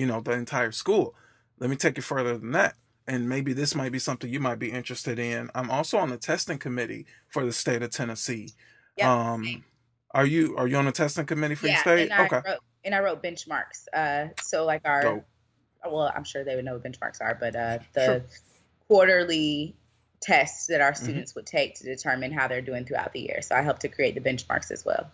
[0.00, 1.14] you know the entire school
[1.58, 2.74] let me take it further than that.
[3.06, 5.50] And maybe this might be something you might be interested in.
[5.54, 8.54] I'm also on the testing committee for the state of Tennessee.
[8.96, 9.12] Yeah.
[9.32, 9.62] Um,
[10.12, 12.10] are you are you on the testing committee for your state?
[12.10, 12.40] and I Okay.
[12.46, 13.80] wrote and I wrote benchmarks.
[13.92, 15.24] Uh, so like our Dope.
[15.84, 18.22] well, I'm sure they would know what benchmarks are, but uh, the Sure.
[18.88, 19.76] quarterly
[20.22, 20.96] tests that our Mhm.
[20.96, 23.40] students would take to determine how they're doing throughout the year.
[23.42, 25.10] So I helped to create the benchmarks as well.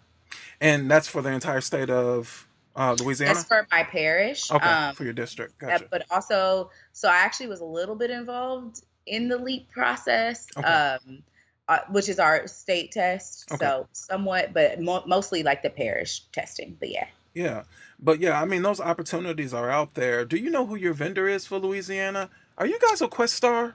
[0.60, 3.34] And that's for the entire state of uh, Louisiana.
[3.34, 4.50] That's for my parish.
[4.50, 5.62] okay, Um, for your district.
[5.62, 5.88] uh, Gotcha.
[5.90, 10.66] but also, so I actually was a little bit involved in the LEAP process, Okay.
[10.68, 11.22] um,
[11.68, 13.50] uh, which is our state test.
[13.50, 13.64] Okay.
[13.64, 16.76] So somewhat, but mo- mostly like the parish testing.
[16.78, 17.06] But yeah.
[17.34, 17.62] Yeah.
[17.98, 20.24] But yeah, I mean those opportunities are out there.
[20.24, 22.30] Do you know who your vendor is for Louisiana?
[22.58, 23.74] Are you guys a Questar?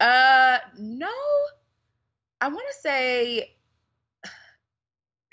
[0.00, 1.10] Uh, no.
[2.40, 3.56] I want to say,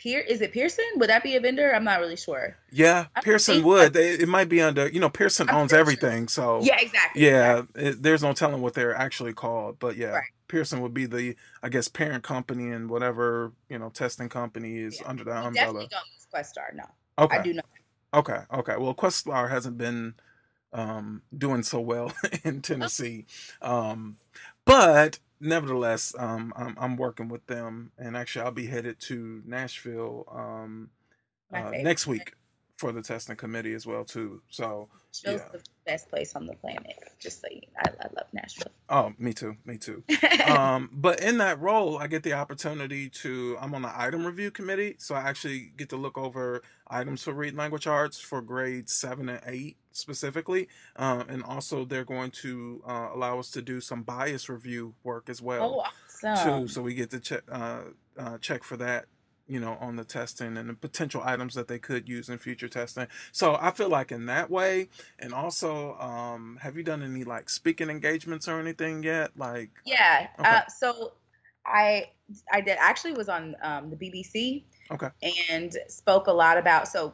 [0.05, 0.85] Pier is it Pearson?
[0.97, 1.73] Would that be a vendor?
[1.73, 2.55] I'm not really sure.
[2.71, 3.93] Yeah, Pearson think- would.
[3.93, 5.79] They, it might be under, you know, Pearson I'm owns sure.
[5.79, 6.27] everything.
[6.27, 7.25] So Yeah, exactly.
[7.25, 9.79] yeah, it, there's no telling what they're actually called.
[9.79, 10.23] But yeah, Right.
[10.47, 14.99] Pearson would be the, I guess, parent company and whatever, you know, testing company is
[15.01, 15.07] Yeah.
[15.07, 15.53] under the umbrella.
[15.55, 16.75] definitely don't use Questar.
[16.75, 16.83] No,
[17.17, 17.37] Okay.
[17.37, 17.65] I do not.
[18.13, 18.75] Okay, okay.
[18.77, 20.13] Well, Questar hasn't been
[20.71, 22.13] um, doing so well
[22.43, 23.25] in Tennessee,
[23.63, 24.17] um,
[24.65, 30.25] but nevertheless, um, I'm, I'm working with them, and actually, I'll be headed to Nashville
[30.31, 30.89] um,
[31.53, 32.33] uh, next week
[32.77, 34.41] for the testing committee as well too.
[34.49, 35.59] So, Nashville's yeah.
[35.59, 36.95] the best place on the planet.
[37.19, 38.71] Just so you, I, I love Nashville.
[38.89, 40.03] oh, me too, me too.
[40.47, 43.57] um, but in that role, I get the opportunity to.
[43.61, 47.33] I'm on the item review committee, so I actually get to look over items for
[47.33, 52.81] reading language arts for grades seven and eight specifically, um, and also they're going to
[52.87, 56.63] uh, allow us to do some bias review work as well oh, awesome.
[56.63, 56.67] too.
[56.67, 57.81] So we get to check uh,
[58.17, 59.05] uh, check for that.
[59.47, 62.67] You know, on the testing and the potential items that they could use in future
[62.67, 63.05] testing.
[63.31, 67.51] So I feel like in that way, and also, um, have you done any like
[67.51, 69.37] speaking engagements or anything yet?
[69.37, 70.29] Like, Yeah.
[70.39, 70.49] Okay.
[70.49, 71.11] Uh, so
[71.63, 72.09] I
[72.51, 74.63] I did actually was on um, the BBC.
[74.91, 75.09] Okay.
[75.49, 77.13] And spoke a lot about so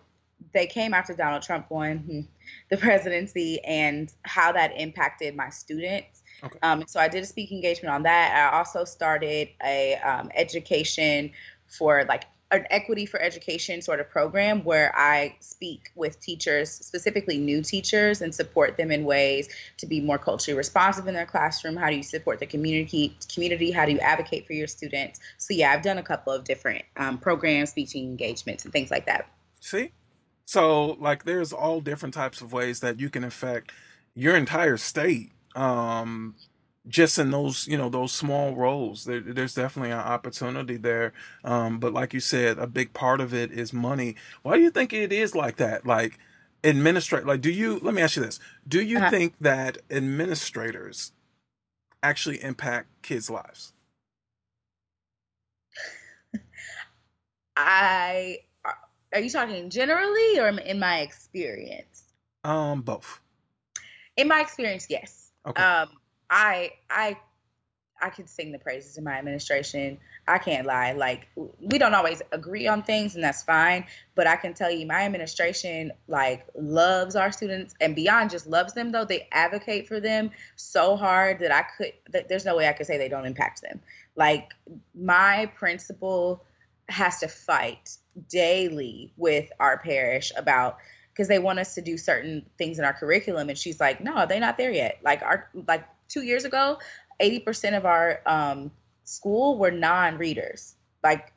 [0.54, 2.28] they came after Donald Trump won
[2.70, 6.24] the presidency and how that impacted my students.
[6.44, 6.58] Okay.
[6.64, 8.52] Um, so I did a speaking engagement on that.
[8.52, 11.32] I also started a um, education
[11.68, 17.38] for like an equity for education sort of program where I speak with teachers, specifically
[17.38, 21.78] new teachers, and support them in ways to be more culturally responsive in their classroom.
[21.78, 23.16] How do you support the community?
[23.34, 23.72] Community?
[23.72, 25.20] How do you advocate for your students?
[25.38, 29.06] So yeah, I've done a couple of different um, programs, speaking engagements, and things like
[29.06, 29.30] that.
[29.62, 29.92] See?
[30.46, 33.72] So like there's all different types of ways that you can affect
[34.16, 35.32] your entire state.
[35.56, 36.36] Um
[36.88, 39.06] just in those, you know, those small roles.
[39.06, 41.14] There, there's definitely an opportunity there.
[41.44, 44.16] Um, but like you said, a big part of it is money.
[44.44, 45.86] Why do you think it is like that?
[45.86, 46.20] Like
[46.64, 48.40] administrate like do you let me ask you this.
[48.68, 49.12] Do you Uh-huh.
[49.12, 51.14] think that administrators
[52.04, 53.74] actually impact kids' lives?
[57.58, 58.40] I
[59.14, 62.04] are, you talking generally or in my experience?
[62.44, 63.20] Um both.
[64.18, 65.32] In my experience, yes.
[65.46, 65.62] Okay.
[65.62, 65.90] Um,
[66.30, 67.18] I I
[68.02, 70.00] I can sing the praises of my administration.
[70.28, 70.94] I can't lie.
[70.94, 73.86] Like we don't always agree on things, and that's fine.
[74.16, 78.74] But I can tell you, my administration like loves our students, and beyond just loves
[78.74, 81.94] them, though they advocate for them so hard that I could.
[82.10, 83.80] That there's no way I could say they don't impact them.
[84.16, 84.54] Like
[84.96, 86.44] my principal
[86.92, 87.98] has to fight
[88.30, 90.78] daily with our parish about
[91.12, 93.50] because they want us to do certain things in our curriculum.
[93.50, 95.00] And she's like no they're not there yet.
[95.04, 96.80] Like our like two years ago
[97.22, 98.72] 80% of our um,
[99.04, 101.34] school were non-readers like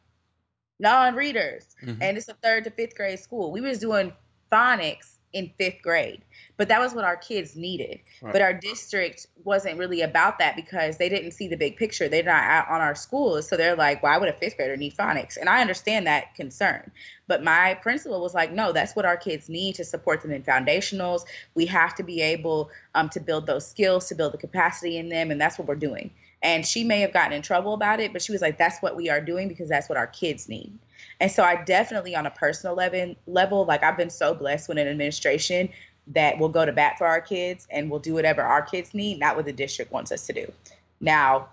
[0.78, 1.66] non-readers.
[1.82, 1.98] Mhm.
[2.00, 3.52] and it's a third to fifth grade school.
[3.52, 4.12] We was doing
[4.50, 6.22] phonics in fifth grade.
[6.56, 8.00] But that was what our kids needed.
[8.22, 8.32] Right.
[8.32, 12.08] but our district wasn't really about that because they didn't see the big picture.
[12.08, 13.48] They're not out on our schools.
[13.48, 15.36] So they're like why would a fifth grader need phonics?
[15.36, 16.90] And i understand that concern.
[17.26, 20.42] But my principal was like no that's what our kids need to support them in
[20.42, 21.22] foundationals.
[21.54, 25.08] We have to be able um, to build those skills to build the capacity in
[25.08, 26.12] them and that's what we're doing
[26.44, 28.94] and she may have gotten in trouble about it but she was like that's what
[28.94, 30.72] we are doing because that's what our kids need.
[31.20, 34.78] And so i definitely on a personal level level like i've been so blessed with
[34.78, 35.70] an administration
[36.08, 39.18] that will go to bat for our kids and will do whatever our kids need
[39.18, 40.52] not what the district wants us to do.
[41.00, 41.48] Now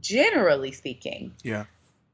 [0.00, 1.64] generally speaking Yeah.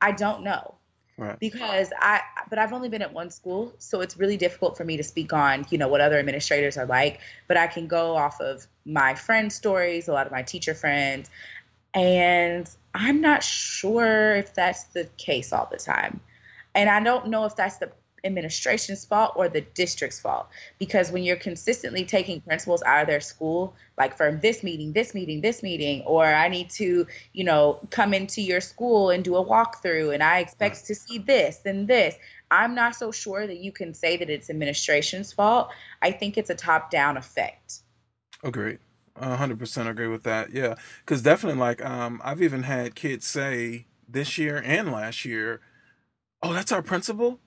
[0.01, 0.75] i don't know.
[1.17, 1.39] Right.
[1.39, 4.97] because I but I've only been at one school, so it's really difficult for me
[4.97, 8.41] to speak on, you know, what other administrators are like, but I can go off
[8.41, 11.29] of my friends' stories, a lot of my teacher friends,
[11.95, 16.21] and I'm not sure if that's the case all the time.
[16.75, 17.91] And I don't know if that's the
[18.25, 20.49] administration's fault or the district's fault.
[20.79, 25.15] Because when you're consistently taking principals out of their school like from this meeting this
[25.15, 29.37] meeting this meeting or i need to you know come into your school and do
[29.37, 32.15] a walkthrough and i expect to see this and this
[32.51, 35.71] i'm not so sure that you can say that it's administration's fault.
[36.03, 37.81] I think it's a top down effect.
[38.43, 38.79] Agreed
[39.21, 40.75] 100% agree with that yeah.
[41.05, 45.61] Because definitely like um i've even had kids say this year and last year
[46.43, 47.41] oh that's our principal?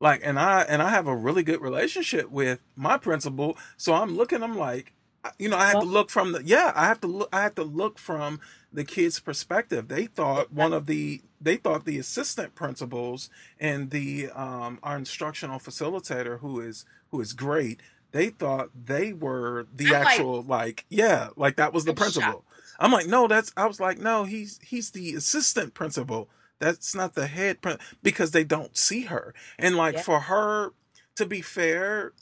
[0.00, 4.16] Like and i and i have a really good relationship with my principal so i'm
[4.16, 4.92] looking i'm like
[5.38, 7.54] you know i have to look from the yeah i have to look i have
[7.54, 8.40] to look from
[8.74, 9.88] the kids perspective.
[9.88, 13.30] They thought one of the they thought the assistant principals
[13.60, 17.80] and the um our instructional facilitator who is who is great
[18.14, 22.30] they thought they were the I'm actual like, like, yeah like that was the principal
[22.30, 22.44] shocked.
[22.78, 27.14] i'm like no that's i was like no he's he's the assistant principal that's not
[27.14, 27.58] the head
[28.02, 29.34] because they don't see her.
[29.58, 30.72] And like for her,
[31.16, 32.12] to be fair,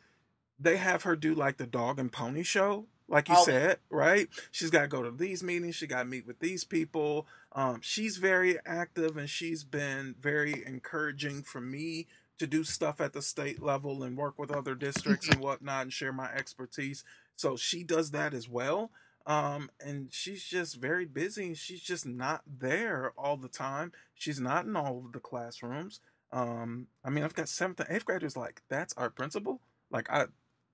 [0.59, 3.45] they have her do like the dog and pony show, like you oh.
[3.45, 4.29] said, right?
[4.51, 5.77] She's got to go to these meetings.
[5.77, 7.27] She got to meet with these people.
[7.53, 12.07] Um, she's very active and she's been very encouraging for me
[12.43, 15.93] to do stuff at the state level and work with other districts and whatnot and
[15.93, 17.05] share my expertise.
[17.37, 18.91] So she does that as well.
[19.27, 21.55] Um, and she's just very busy.
[21.55, 23.93] She's just not there all the time.
[24.17, 26.01] She's not in all of the classrooms.
[26.33, 29.61] Um, I mean, I've got seventh and eighth graders like, that's our principal.
[29.93, 30.25] Like, I,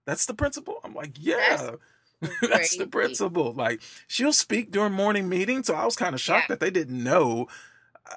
[0.06, 0.76] that's the principal.
[0.82, 1.72] I'm like, yeah,
[2.22, 3.52] that's, that's the principal.
[3.52, 5.66] Like, she'll speak during morning meetings.
[5.66, 6.54] So I was kind of shocked yeah.
[6.54, 7.46] that they didn't know.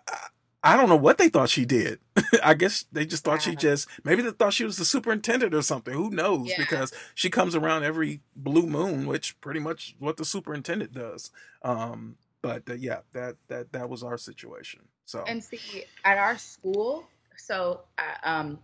[0.07, 0.27] I,
[0.63, 1.99] I don't know what they thought she did.
[2.43, 5.61] I guess they just thought she just maybe they thought she was the superintendent or
[5.63, 5.93] something.
[5.93, 6.49] Who knows?
[6.49, 6.57] Yeah.
[6.57, 11.31] Because she comes around every blue moon, which pretty much what the superintendent does.
[11.63, 14.81] Um, but uh, yeah, that that that was our situation.
[15.05, 18.59] So and see at our school, so uh, um,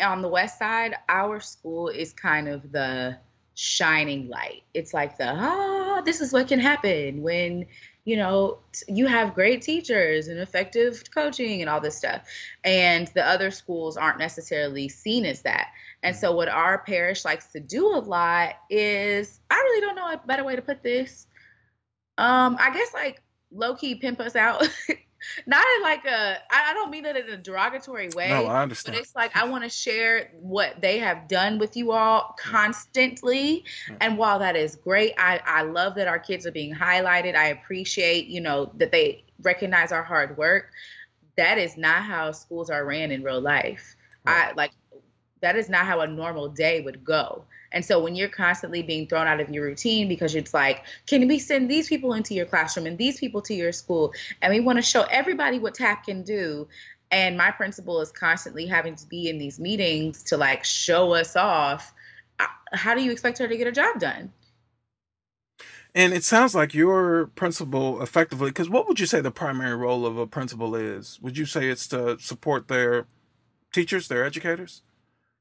[0.00, 3.16] on the west side, our school is kind of the
[3.54, 4.62] shining light.
[4.74, 7.66] It's like the ah, this is what can happen when
[8.04, 12.22] you know, you have great teachers and effective coaching and all this stuff.
[12.64, 15.68] And the other schools aren't necessarily seen as that.
[16.02, 20.12] And so, what our parish likes to do a lot is I really don't know
[20.12, 21.26] a better way to put this.
[22.18, 24.68] Um, I guess like low key pimp us out
[25.46, 28.28] not in like a I don't mean it in a derogatory way.
[28.28, 28.94] No, I understand.
[28.94, 33.64] But it's like I want to share what they have done with you all constantly.
[33.88, 33.96] Mm.
[34.00, 37.34] And while that is great, I, I love that our kids are being highlighted.
[37.36, 40.70] I appreciate, you know, that they recognize our hard work.
[41.36, 43.96] That is not how schools are ran in real life.
[44.24, 44.50] Right.
[44.50, 44.72] I like
[45.40, 47.44] that is not how a normal day would go.
[47.72, 51.26] And so when you're constantly being thrown out of your routine because it's like, can
[51.26, 54.12] we send these people into your classroom and these people to your school?
[54.40, 56.68] And we want to show everybody what TAP can do.
[57.10, 61.36] And my principal is constantly having to be in these meetings to like show us
[61.36, 61.92] off.
[62.38, 64.32] Uh, how do you expect her to get a job done?
[65.94, 70.06] And it sounds like your principal effectively, because what would you say the primary role
[70.06, 71.20] of a principal is?
[71.20, 73.06] Would you say it's to support their
[73.72, 74.80] teachers, their educators?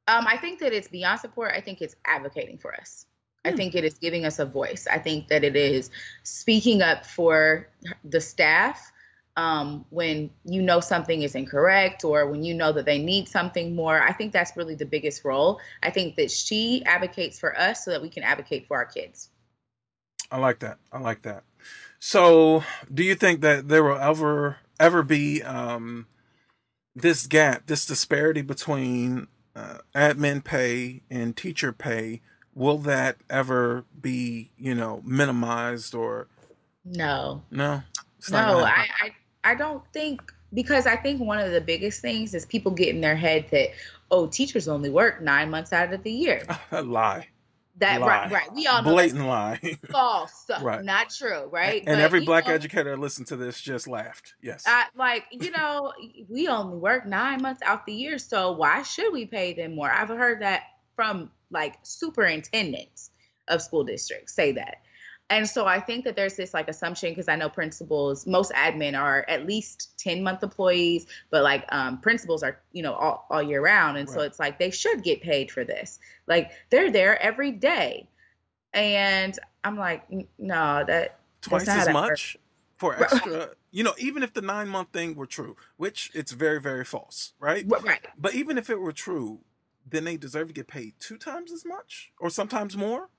[0.07, 1.53] Um, I think that it's beyond support.
[1.55, 3.05] I think it's advocating for us.
[3.45, 3.57] I hmm.
[3.57, 4.87] think it is giving us a voice.
[4.89, 5.89] I think that it is
[6.23, 7.67] speaking up for
[8.03, 8.91] the staff
[9.37, 13.75] um, when you know something is incorrect or when you know that they need something
[13.75, 14.01] more.
[14.01, 15.59] I think that's really the biggest role.
[15.83, 19.29] I think that she advocates for us so that we can advocate for our kids.
[20.29, 20.79] I like that.
[20.91, 21.43] I like that.
[21.99, 26.07] So, do you think that there will ever ever be um,
[26.95, 32.21] this gap, this disparity between uh, admin pay and teacher pay,
[32.55, 36.27] will that ever be, you know, minimized or?
[36.85, 37.43] No.
[37.51, 37.83] No.
[38.29, 39.11] No, I, I
[39.43, 43.01] I don't think because I think one of the biggest things is people get in
[43.01, 43.69] their head that
[44.11, 46.45] oh teachers only work nine months out of the year.
[46.71, 47.27] A lie.
[47.81, 48.07] That lie.
[48.07, 48.53] right, right.
[48.53, 49.59] We all know blatant lie.
[49.91, 50.83] false, right?
[50.83, 51.81] Not true, right?
[51.87, 54.35] And but, every black know, educator listened to this just laughed.
[54.39, 54.65] Yes.
[54.67, 55.91] I, like you know,
[56.29, 59.89] we only work nine months out the year, so why should we pay them more?
[59.91, 60.61] I've heard that
[60.95, 63.09] from like superintendents
[63.47, 64.75] of school districts say that.
[65.31, 68.99] And so I think that there's this like assumption because I know principals, most admin
[68.99, 73.41] are at least 10 month employees, but like um, principals are, you know, all, all
[73.41, 73.97] year round.
[73.97, 74.13] And right.
[74.13, 75.99] so it's like they should get paid for this.
[76.27, 78.09] Like they're there every day.
[78.73, 80.03] And I'm like,
[80.37, 82.35] no, that twice as much
[82.75, 83.51] for extra.
[83.71, 87.31] you know, even if the nine month thing were true, which it's very, very false,
[87.39, 87.63] right?
[87.65, 88.05] Right.
[88.17, 89.39] But even if it were true,
[89.89, 93.09] then they deserve to get paid two times as much or sometimes more.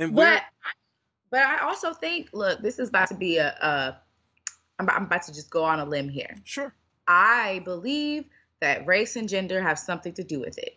[0.00, 0.42] And but
[1.30, 4.00] but I also think, look, this is about to be a, a
[4.80, 6.34] I'm, I'm about to just go on a limb here.
[6.44, 6.74] Sure.
[7.06, 8.24] I believe
[8.60, 10.76] that race and gender have something to do with it.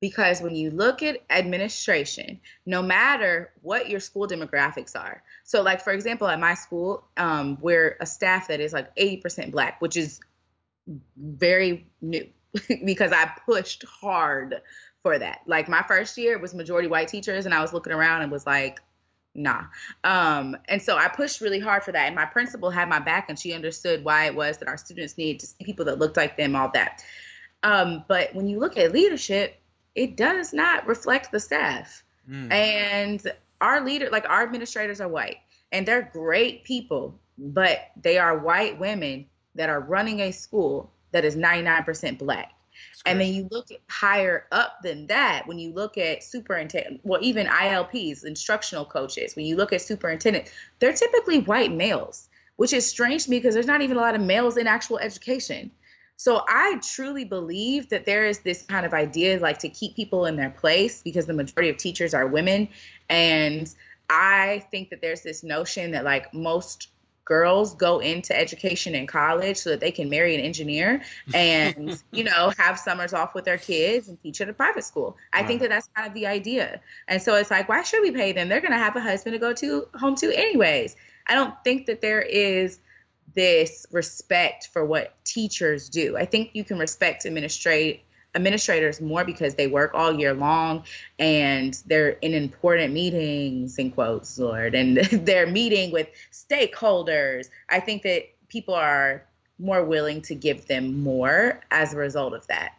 [0.00, 5.80] Because when you look at administration, no matter what your school demographics are, so like
[5.80, 9.96] for example, at my school, um, we're a staff that is like 80% black, which
[9.96, 10.20] is
[11.16, 12.28] very new
[12.84, 14.60] because I pushed hard
[15.04, 15.42] for that.
[15.46, 18.46] Like my first year was majority white teachers, and I was looking around and was
[18.46, 18.80] like,
[19.34, 19.64] nah.
[20.02, 22.06] Um, and so I pushed really hard for that.
[22.06, 25.18] And my principal had my back, and she understood why it was that our students
[25.18, 27.04] needed to see people that looked like them, all that.
[27.62, 29.60] Um, but when you look at leadership,
[29.94, 32.02] it does not reflect the staff.
[32.28, 32.50] Mm.
[32.50, 35.36] And our leader, like our administrators, are white,
[35.70, 41.26] and they're great people, but they are white women that are running a school that
[41.26, 42.54] is 99% black.
[43.06, 47.46] And then you look higher up than that when you look at superintendent, well, even
[47.46, 53.24] ILPs, instructional coaches, when you look at superintendent, they're typically white males, which is strange
[53.24, 55.70] to me because there's not even a lot of males in actual education.
[56.16, 60.26] So I truly believe that there is this kind of idea like to keep people
[60.26, 62.68] in their place because the majority of teachers are women.
[63.08, 63.72] And
[64.08, 66.88] I think that there's this notion that like most
[67.24, 71.02] girls go into education in college so that they can marry an engineer
[71.32, 75.16] and you know have summers off with their kids and teach at a private school.
[75.32, 76.80] I think that that's kind of the idea.
[77.08, 78.48] And so it's like why should we pay them?
[78.48, 80.96] They're going to have a husband to go to home to anyways.
[81.26, 82.80] I don't think that there is
[83.34, 86.16] this respect for what teachers do.
[86.16, 88.04] I think you can respect administrate
[88.34, 90.82] administrators more because they work all year long
[91.18, 98.02] and they're in important meetings in quotes lord and they're meeting with stakeholders i think
[98.02, 99.24] that people are
[99.58, 102.72] more willing to give them more as a result of that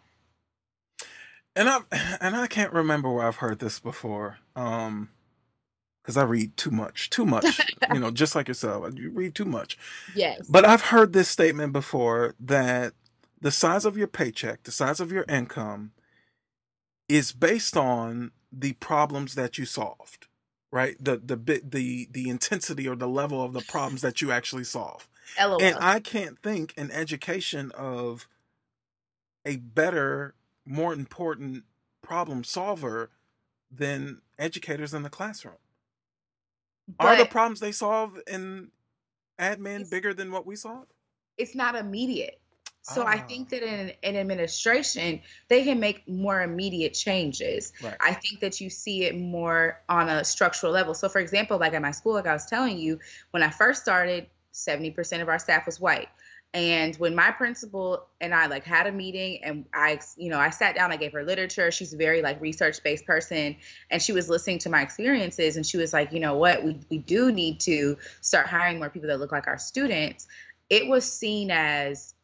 [1.56, 1.80] and i
[2.22, 5.10] and i can't remember where i've heard this before um
[6.06, 7.60] because I read too much, too much,
[7.94, 8.94] you know, just like yourself.
[8.96, 9.76] You read too much.
[10.14, 10.48] Yes.
[10.48, 12.94] But I've heard this statement before that
[13.46, 15.92] the size of your paycheck, the size of your income
[17.08, 20.26] is based on the problems that you solved,
[20.72, 20.96] right?
[21.00, 24.64] The the bit the the intensity or the level of the problems that you actually
[24.64, 25.08] solve.
[25.40, 25.62] LOL.
[25.62, 28.28] And I can't think in education of
[29.46, 30.34] a better,
[30.66, 31.66] more important
[32.02, 33.12] problem solver
[33.70, 35.62] than educators in the classroom.
[36.88, 38.72] But Are the problems they solve in
[39.40, 40.88] admin bigger than what we solve?
[41.38, 42.42] It's not immediate.
[42.88, 43.50] So I think ah.
[43.52, 47.74] that in an administration, they can make more immediate changes.
[47.82, 47.96] Right.
[48.00, 50.94] I think that you see it more on a structural level.
[50.94, 53.00] So, for example, like at my school, like I was telling you,
[53.32, 56.10] when I first started, 70% of our staff was white.
[56.54, 60.52] And when my principal and I like had a meeting and I, you know, I
[60.52, 61.70] sat down, I gave her literature.
[61.72, 63.58] She's a very like research based person
[63.92, 66.80] and she was listening to my experiences and she was like, you know what, we,
[66.90, 70.28] we do need to start hiring more people that look like our students.
[70.70, 72.15] It was seen as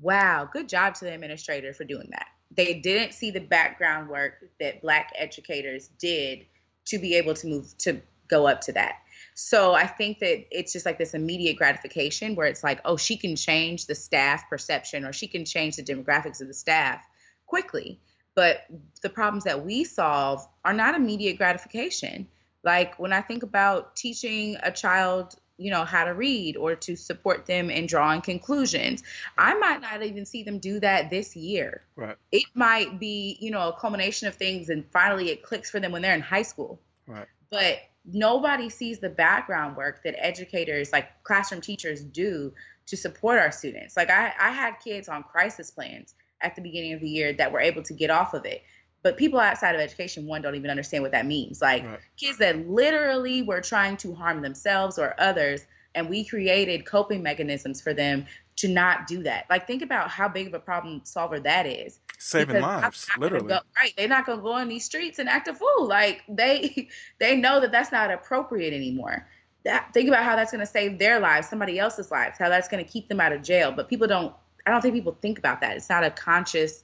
[0.00, 2.26] wow, good job to the administrator for doing that.
[2.50, 6.46] They didn't see the background work that black educators did
[6.86, 8.96] to be able to move to go up to that.
[9.34, 13.16] So I think that it's just like this immediate gratification where it's like, oh, she
[13.16, 17.04] can change the staff perception or she can change the demographics of the staff
[17.46, 18.00] quickly.
[18.34, 18.66] But
[19.02, 22.28] the problems that we solve are not immediate gratification.
[22.64, 26.96] Like when I think about teaching a child you know how to read or to
[26.96, 29.02] support them in drawing conclusions.
[29.38, 31.82] I might not even see them do that this year.
[31.96, 32.16] Right.
[32.30, 35.92] It might be you know a culmination of things and finally it clicks for them
[35.92, 36.80] when they're in high school.
[37.06, 37.26] Right.
[37.50, 42.52] But nobody sees the background work that educators like classroom teachers do
[42.86, 43.96] to support our students.
[43.96, 47.50] Like i, I had kids on crisis plans at the beginning of the year that
[47.52, 48.62] were able to get off of it
[49.06, 51.62] but people outside of education one don't even understand what that means.
[51.62, 52.00] Like right.
[52.16, 57.80] kids that literally were trying to harm themselves or others and we created coping mechanisms
[57.80, 58.26] for them
[58.56, 59.44] to not do that.
[59.48, 62.00] Like think about how big of a problem solver that is.
[62.18, 63.46] Saving lives literally.
[63.46, 65.86] go, right they're not going to go on these streets and act a fool.
[65.86, 66.88] Like they
[67.20, 69.28] they know that that's not appropriate anymore.
[69.64, 72.66] That think about how that's going to save their lives somebody else's lives how that's
[72.66, 73.70] going to keep them out of jail.
[73.70, 74.34] But people don't
[74.66, 75.76] i don't think people think about that.
[75.76, 76.82] It's not a conscious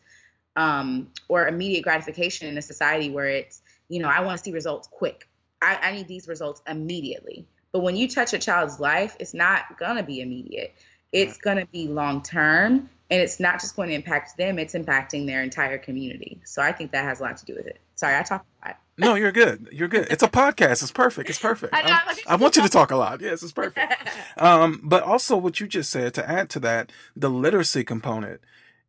[0.57, 4.53] um, or immediate gratification in a society where it's, you know, I want to see
[4.53, 5.29] results quick.
[5.61, 7.47] I, I need these results immediately.
[7.73, 10.75] But when you touch a child's life, it's not going to be immediate.
[11.11, 12.91] It's going to be long term.
[13.11, 16.41] And it's not just going to impact them, it's impacting their entire community.
[16.45, 17.79] So I think that has a lot to do with it.
[17.95, 18.79] Sorry, I talked a lot.
[18.97, 19.69] no, you're good.
[19.71, 20.07] You're good.
[20.11, 20.83] It's a podcast.
[20.83, 21.29] It's perfect.
[21.29, 21.75] It's perfect.
[21.75, 23.21] I, know, I, want you to talk a lot.
[23.21, 23.93] Yes, it's perfect.
[24.39, 28.41] Um, but also, what you just said to add to that, the literacy component.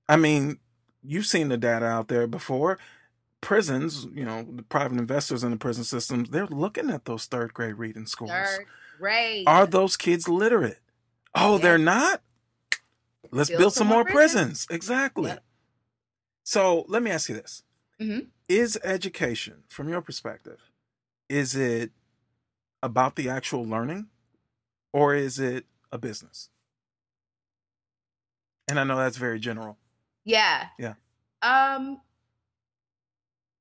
[0.07, 0.57] I mean,
[1.03, 2.79] you've seen the data out there before.
[3.41, 7.53] Prisons, you know, the private investors in the prison systems, they're looking at those third
[7.53, 8.31] grade reading scores.
[8.31, 8.65] Third
[8.97, 9.47] grade.
[9.47, 10.79] Are those kids literate?
[11.35, 12.21] Oh, they're not?
[13.31, 14.65] Let's build, build some, some, more prisons.
[14.65, 14.67] prisons.
[14.69, 15.29] Exactly.
[15.31, 15.43] Yep.
[16.43, 17.63] So let me ask you this:
[17.99, 18.27] Mhm.
[18.47, 20.59] Is education, from your perspective,
[21.27, 21.91] is it
[22.81, 24.07] about the actual learning,
[24.91, 26.49] or is it a business?
[28.69, 29.77] And I know that's very general.
[30.23, 30.67] Yeah.
[30.79, 30.93] Yeah.
[31.41, 31.99] Um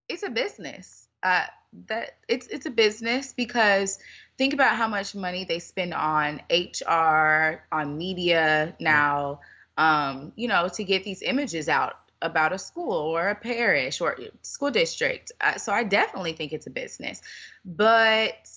[0.08, 1.08] it's a business.
[1.22, 1.44] Uh
[1.88, 3.98] that it's it's a business because
[4.38, 9.40] think about how much money they spend on HR, on media now,
[9.78, 14.16] um, you know, to get these images out about a school or a parish or
[14.42, 15.32] school district.
[15.40, 17.22] Uh, so I definitely think it's a business.
[17.64, 18.48] But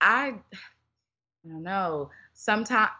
[0.00, 0.34] I
[1.44, 2.10] I don't know.
[2.34, 2.90] Sometimes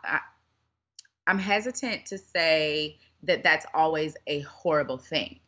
[1.27, 5.39] I'm hesitant to say that that's always a horrible thing.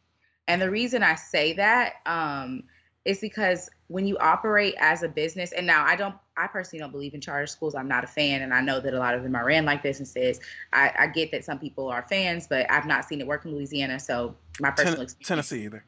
[0.47, 2.65] And the reason I say that um,
[3.05, 6.93] is because when you operate as a business, and now I don't, I personally don't
[6.93, 7.75] believe in charter schools.
[7.75, 9.83] I'm not a fan, and I know that a lot of them are ran like
[9.83, 10.41] businesses.
[10.73, 13.53] I, I get that some people are fans, but I've not seen it work in
[13.55, 13.99] Louisiana.
[14.01, 15.29] So my personal Ten- experience.
[15.29, 15.85] Tennessee either.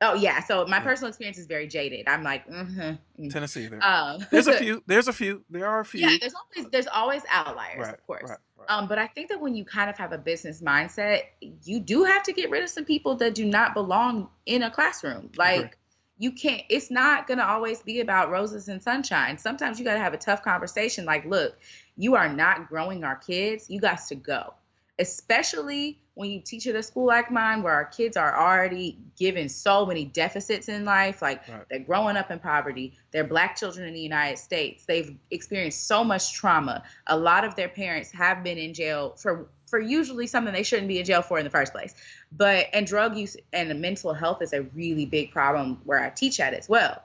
[0.00, 0.82] Oh yeah, so my Yeah.
[0.82, 2.08] personal experience is very jaded.
[2.08, 3.28] I'm like, mm-hmm.
[3.28, 3.78] Tennessee either.
[3.82, 4.82] Um, There's a few.
[4.86, 5.44] There's a few.
[5.48, 6.00] There are a few.
[6.00, 8.22] yeah, there's always there's always outliers, right, of course.
[8.28, 8.66] Right, right.
[8.70, 11.22] Um, but I think that when you kind of have a business mindset,
[11.64, 14.70] you do have to get rid of some people that do not belong in a
[14.70, 15.30] classroom.
[15.36, 15.70] Like Agree.
[16.18, 19.38] you can't it's not gonna always be about roses and sunshine.
[19.38, 21.56] Sometimes you gotta have a tough conversation like, look,
[21.96, 24.54] you are not growing our kids, you got to go.
[24.98, 29.48] Especially when you teach at a school like mine where our kids are already given
[29.48, 31.62] so many deficits in life, like Right.
[31.68, 36.04] they're growing up in poverty, they're black children in the United States, they've experienced so
[36.04, 36.84] much trauma.
[37.08, 40.86] A lot of their parents have been in jail for for usually something they shouldn't
[40.86, 41.94] be in jail for in the first place.
[42.30, 46.38] But and drug use and mental health is a really big problem where I teach
[46.38, 47.02] at as well.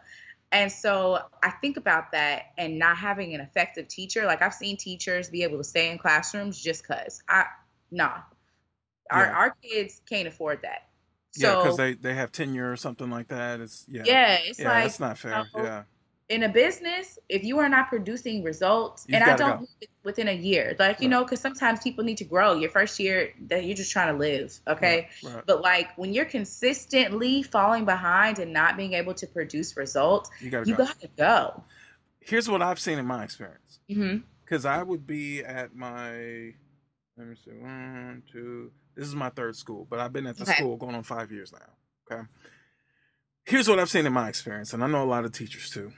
[0.51, 4.25] And so I think about that and not having an effective teacher.
[4.25, 7.45] Like I've seen teachers be able to stay in classrooms just cause I
[7.91, 8.19] nah.
[9.11, 9.31] Our Yeah.
[9.33, 10.87] our kids can't afford that.
[11.35, 13.59] yeah, because they they have tenure or something like that.
[13.59, 14.03] It's yeah.
[14.05, 15.31] yeah, it's yeah, like that's not fair.
[15.55, 15.83] know, yeah.
[16.29, 20.27] in a business, if you are not producing results, You've and I don't it within
[20.27, 21.11] a year, like you Right.
[21.11, 22.55] know, because sometimes people need to grow.
[22.55, 25.09] Your first year, that you're just trying to live, okay.
[25.23, 25.43] Right, right.
[25.45, 30.49] But like when you're consistently falling behind and not being able to produce results, You
[30.49, 30.85] gotta you go.
[30.85, 31.63] gotta go.
[32.21, 33.79] Here's what I've seen in my experience.
[33.89, 34.17] Mm-hmm.
[34.45, 36.53] Because I would be at my
[37.17, 38.71] let me see, one, two.
[38.99, 40.55] This is my third school, but I've been at the Okay.
[40.55, 42.11] school going on five years now.
[42.11, 42.27] Okay.
[43.45, 45.93] Here's what I've seen in my experience, and I know a lot of teachers too.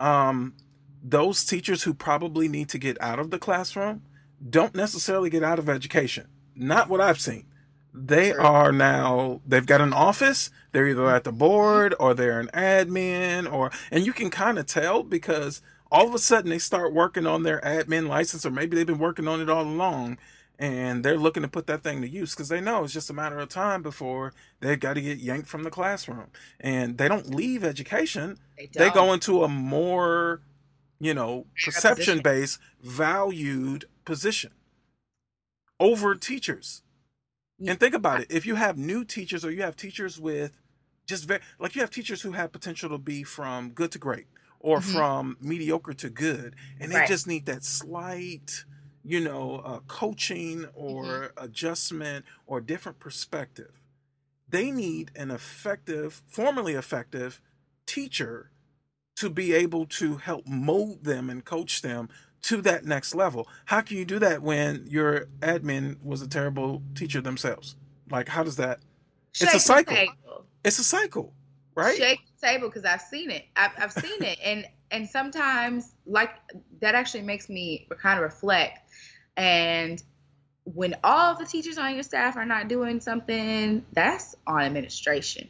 [0.00, 0.54] Um,
[1.02, 4.02] those teachers who probably need to get out of the classroom
[4.48, 6.26] don't necessarily get out of education.
[6.54, 7.44] Not what I've seen.
[7.92, 8.40] They True.
[8.42, 10.50] are now they've got an office.
[10.72, 14.64] They're either at the board or they're an admin or and you can kind of
[14.64, 15.60] tell because
[15.92, 18.98] all of a sudden they start working on their admin license or maybe they've been
[18.98, 20.16] working on it all along
[20.58, 23.14] and they're looking to put that thing to use because they know it's just a
[23.14, 26.26] matter of time before they've got to get yanked from the classroom
[26.60, 30.40] and they don't leave education They, they go into a more
[30.98, 34.52] you know perception based valued position
[35.80, 36.82] over teachers
[37.58, 37.72] Yeah.
[37.72, 40.60] and think about it if you have new teachers or you have teachers with
[41.06, 44.26] just very like you have teachers who have potential to be from good to great
[44.60, 44.92] or Mhm.
[44.92, 47.08] from mediocre to good and they Right.
[47.08, 48.64] just need that slight
[49.08, 51.44] you know uh, coaching or Mm-hmm.
[51.44, 53.72] adjustment or different perspective
[54.48, 57.40] they need an effective formerly effective
[57.86, 58.50] teacher
[59.16, 62.08] to be able to help mold them and coach them
[62.42, 63.48] to that next level.
[63.66, 67.76] How can you do that when your admin was a terrible teacher themselves?
[68.10, 68.80] Like, how does that?
[69.40, 69.94] It's a cycle.
[69.96, 70.46] table.
[70.64, 71.32] It's a cycle,
[71.74, 71.96] right?
[71.96, 73.46] Shake the table because I've seen it.
[73.56, 76.30] I've, I've seen it, and and sometimes like
[76.80, 78.87] that actually makes me kind of reflect.
[79.38, 80.02] And
[80.64, 85.48] when all the teachers on your staff are not doing something, that's on administration.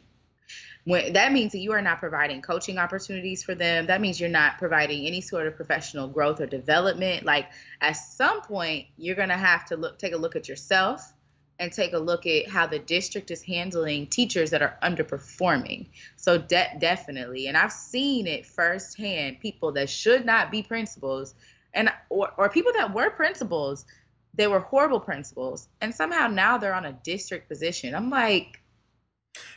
[0.85, 3.87] When that means that you are not providing coaching opportunities for them.
[3.87, 7.25] That means you're not providing any sort of professional growth or development.
[7.25, 7.47] Like
[7.81, 11.13] at some point, you're gonna have to look, take a look at yourself
[11.59, 15.87] and take a look at how the district is handling teachers that are underperforming.
[16.15, 19.41] So de- definitely, and I've seen it firsthand.
[19.41, 21.35] People that should not be principals,
[21.73, 23.85] and or, or people that were principals,
[24.33, 27.95] they were horrible principals, and somehow now they're on a district position.
[27.95, 28.61] I'm like,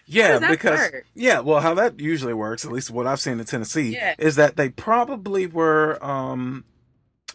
[0.06, 1.06] Yeah, because work?
[1.14, 4.14] yeah, well, how that usually works, at least what I've seen in Tennessee, Yeah.
[4.18, 6.64] is that they probably were um,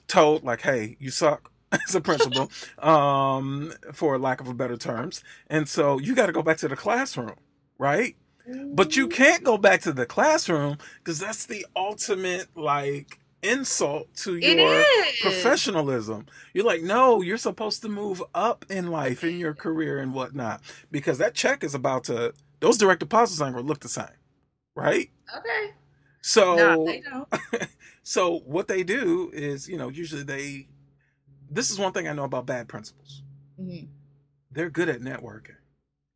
[0.07, 1.51] told like, "Hey, you suck."
[1.89, 2.49] As a principal,
[2.79, 6.69] um, for lack of a better terms, and so you got to go back to
[6.69, 7.35] the classroom,
[7.77, 8.15] right?
[8.73, 14.37] But you can't go back to the classroom because that's the ultimate like insult to
[14.37, 14.83] your
[15.21, 16.25] professionalism.
[16.53, 20.61] You're like, no, you're supposed to move up in life, in your career and whatnot,
[20.91, 22.33] because that check is about to.
[22.59, 24.05] Those direct deposits aren't going to look the same,
[24.75, 25.09] right?
[25.37, 25.73] Okay.
[26.21, 27.69] So, No, they don't.
[28.03, 30.67] so what they do is, you know, usually they.
[31.49, 33.21] This is one thing I know about bad principals.
[33.59, 33.87] Mhm.
[34.51, 35.55] They're good at networking.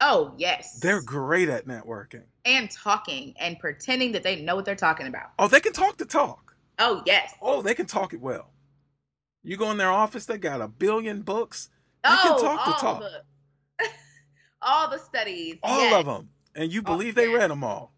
[0.01, 0.79] Oh yes.
[0.79, 2.23] They're great at networking.
[2.43, 5.29] and talking and pretending that they know what they're talking about.
[5.37, 6.50] Oh, they can talk the talk.
[6.83, 7.33] Oh yes.
[7.41, 8.49] Oh, they can talk it well.
[9.43, 11.69] You go in their office, they got a billion books,
[12.03, 12.99] They oh, can talk the all talk.
[13.01, 13.87] The,
[14.61, 15.57] all the studies.
[15.63, 15.93] all yes.
[15.99, 17.37] of them, and you Oh, believe they yes.
[17.39, 17.93] read them all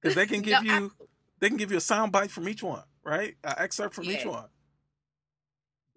[0.00, 1.06] because they can No, give you absolutely.
[1.40, 3.36] they can give you a sound bite from each one, right?
[3.44, 4.46] An excerpt from each one.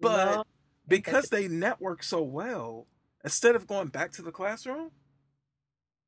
[0.00, 0.44] But No,
[0.88, 2.86] because they network so well,
[3.24, 4.90] instead of going back to the classroom,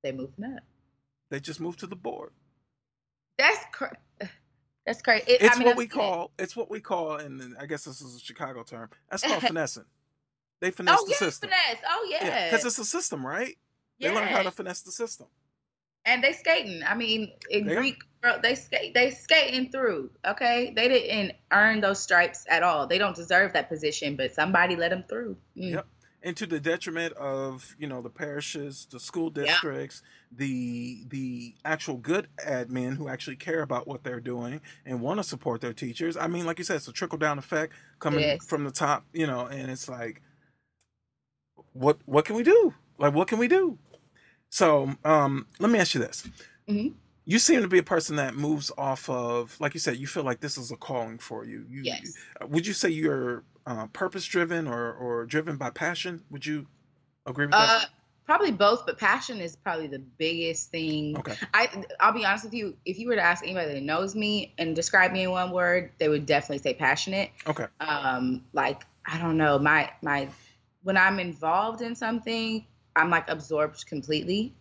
[0.03, 0.63] they moved up.
[1.31, 2.33] they just move to the board.
[3.39, 3.95] That's cr-
[4.89, 5.25] that's crazy.
[5.33, 8.01] It- It's I mean, what we call it's what we call, and I guess this
[8.01, 8.89] is a Chicago term.
[9.11, 9.85] That's called finessing.
[10.61, 11.51] They finesse Oh the yes, system.
[11.51, 11.83] finesse.
[11.89, 12.51] Oh yeah.
[12.51, 13.57] because it's a system, right?
[14.01, 15.27] They learn how to finesse the system.
[16.05, 16.83] and they skating.
[16.87, 17.75] I mean, in They.
[17.77, 18.95] Greek, bro, they skate.
[18.95, 20.11] They skating through.
[20.27, 22.87] Okay, they didn't earn those stripes at all.
[22.87, 25.37] They don't deserve that position, but somebody let them through.
[25.57, 25.73] Mm.
[25.75, 25.87] Yep.
[26.21, 29.61] And to the detriment of you know the parishes, the school Yeah.
[29.61, 30.03] districts,
[30.33, 35.25] the the actual good admin who actually care about what they're doing and want to
[35.25, 36.17] support their teachers.
[36.17, 38.41] I mean, like you said, it's a trickle down effect coming Yes.
[38.41, 40.21] from the top, you know, and it's like,
[41.73, 42.75] what what can we do?
[42.99, 43.79] Like, what can we do?
[44.51, 46.29] So, um, let me ask you this:
[46.69, 46.95] Mhm.
[47.25, 50.25] You seem to be a person that moves off of, like you said, you feel
[50.25, 51.67] like this is a calling for you.
[51.69, 52.19] You, Yes.
[52.49, 56.23] would you say you're uh, purpose driven or or driven by passion?
[56.31, 56.67] Would you
[57.27, 57.91] agree with Uh, that?
[58.25, 61.17] probably both, but passion is probably the biggest thing.
[61.19, 61.35] Okay.
[61.53, 62.77] I I'll be honest with you.
[62.85, 65.93] If you were to ask anybody that knows me and describe me in one word,
[65.99, 67.31] they would definitely say passionate.
[67.47, 67.67] Okay.
[67.81, 70.29] Um, like I don't know, my my
[70.83, 72.65] when I'm involved in something,
[72.97, 74.55] I'm like absorbed completely,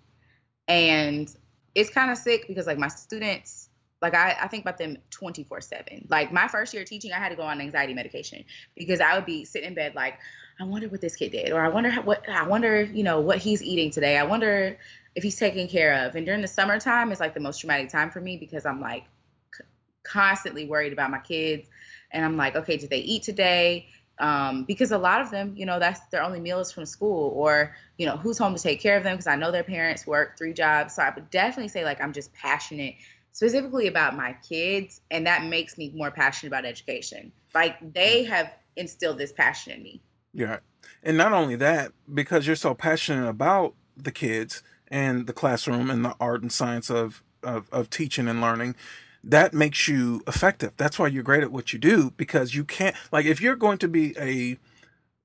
[0.68, 1.34] and
[1.76, 3.70] it's kind of sick because like my students.
[4.02, 6.08] Like I, I think about them 24 7.
[6.10, 8.44] Like my first year teaching, I had to go on anxiety medication
[8.76, 10.20] because I would be sitting in bed like,
[10.60, 13.20] I wonder what this kid did, or I wonder how, what I wonder, you know,
[13.20, 14.18] what he's eating today.
[14.18, 14.78] I wonder
[15.16, 16.16] if he's taken care of.
[16.16, 19.06] And during the summertime, it's like the most traumatic time for me because I'm like
[19.54, 19.64] c-
[20.04, 21.68] constantly worried about my kids,
[22.12, 23.88] and I'm like, okay, did they eat today?
[24.20, 27.32] Um, because a lot of them, you know, that's their only meal is from school,
[27.36, 29.14] or you know, who's home to take care of them?
[29.14, 32.14] Because I know their parents work three jobs, so I would definitely say like I'm
[32.14, 32.96] just passionate
[33.38, 37.32] specifically about my kids, and that makes me more passionate about education.
[37.54, 40.02] Like they have instilled this passion in me.
[40.34, 40.58] Yeah.
[41.04, 46.04] And not only that, because you're so passionate about the kids and the classroom and
[46.04, 48.76] the art and science of, of, of teaching and learning,
[49.24, 50.72] that makes you effective.
[50.76, 53.78] That's why you're great at what you do because you can't, like, if you're going
[53.78, 54.58] to be a,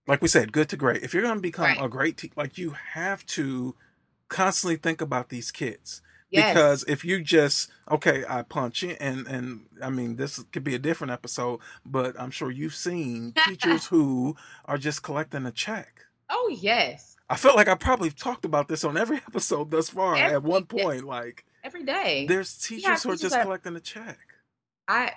[0.06, 1.82] like we said, good to great, if you're going to become Right.
[1.82, 3.74] a great, te- like, you have to
[4.28, 6.02] constantly think about these kids.
[6.32, 6.54] Yes.
[6.54, 10.74] Because if you just okay, I punch you, and and I mean this could be
[10.74, 16.06] a different episode, but I'm sure you've seen teachers who are just collecting a check.
[16.30, 20.16] Oh yes, I felt like I probably talked about this on every episode thus far.
[20.16, 22.24] Every at one point, like every day.
[22.26, 24.18] there's teachers who are just that- collecting a check.
[24.88, 25.12] I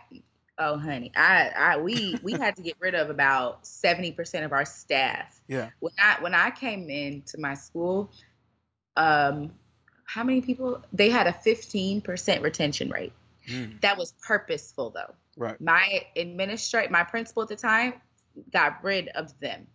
[0.57, 4.51] oh honey, I I we we had to get rid of about seventy percent of
[4.51, 5.41] our staff.
[5.47, 8.11] Yeah, When I when I came into my school,
[8.97, 9.51] um,
[10.05, 10.81] how many people?
[10.93, 13.13] They had a fifteen percent retention rate.
[13.49, 15.13] Mm, That was purposeful though.
[15.37, 15.59] right.
[15.61, 17.93] My administrator, my principal at the time
[18.51, 19.67] got rid of them.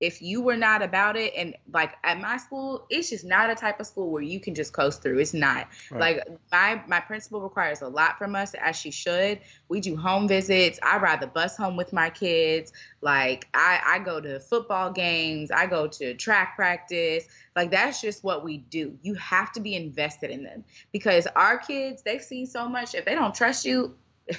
[0.00, 3.54] If you were not about it, and like at my school, it's just not a
[3.54, 5.18] type of school where you can just coast through.
[5.18, 5.68] It's not.
[5.90, 6.16] Right.
[6.16, 9.40] Like my my principal requires a lot from us, as she should.
[9.68, 10.78] We do home visits.
[10.82, 12.72] I ride the bus home with my kids.
[13.02, 15.50] Like I I go to football games.
[15.50, 17.24] I go to track practice.
[17.54, 18.96] Like that's just what we do.
[19.02, 22.94] You have to be invested in them because our kids they've seen so much.
[22.94, 23.96] If they don't trust you,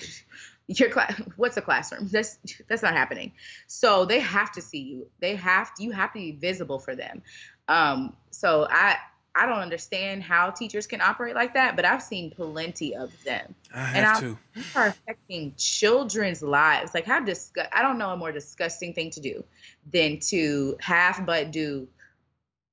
[0.80, 2.08] your class what's a classroom?
[2.08, 3.34] That's that's not happening.
[3.68, 5.08] So they have to see you.
[5.20, 7.22] They have to you have to be visible for them.
[7.68, 8.98] Um so i
[9.34, 13.56] i don't understand how teachers can operate like that but i've seen plenty of them.
[13.74, 14.38] I and have I- to.
[14.54, 16.94] These are affecting children's lives.
[16.94, 19.44] Like how disgust i don't know a more disgusting thing to do
[19.92, 21.88] than to half but do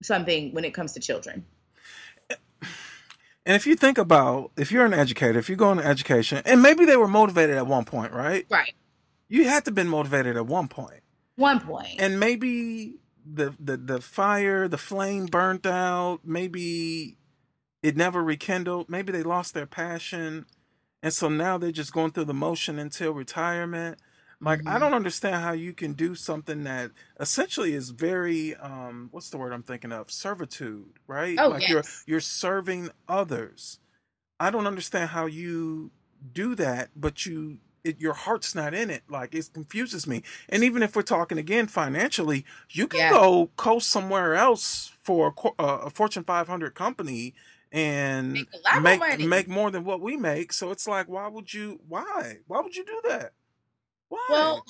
[0.03, 1.45] something when it comes to children
[3.49, 6.61] And if you think about, if you're an educator, if you go into education, and
[6.61, 8.45] maybe they were motivated at one point, right?
[8.51, 8.75] right
[9.29, 11.01] You had to been motivated at one point.
[11.37, 11.87] one point.
[11.87, 17.17] point and maybe the the the fire the flame burnt out maybe
[17.83, 20.47] it never rekindled maybe they lost their passion
[21.03, 23.99] and so now they're just going through the motion until retirement.
[24.41, 24.78] Like I Mhm.
[24.78, 29.53] don't understand how you can do something that essentially is very um what's the word
[29.53, 30.11] I'm thinking of?
[30.11, 31.43] Servitude, right?
[31.43, 33.80] Oh, like you're you're serving others.
[34.41, 35.93] I don't understand how you
[36.32, 39.05] do that, but you it, your heart's not in it.
[39.09, 40.22] Like it confuses me.
[40.49, 43.09] And even if we're talking again financially, you can Yeah.
[43.09, 47.34] go coast somewhere else for a, uh, a Fortune 500 company
[47.72, 50.53] and Make a lot more make make more than what we make.
[50.53, 51.80] So it's like, why would you?
[51.89, 52.39] Why?
[52.47, 53.32] Why would you do that?
[54.09, 54.27] Why?
[54.31, 54.65] Well,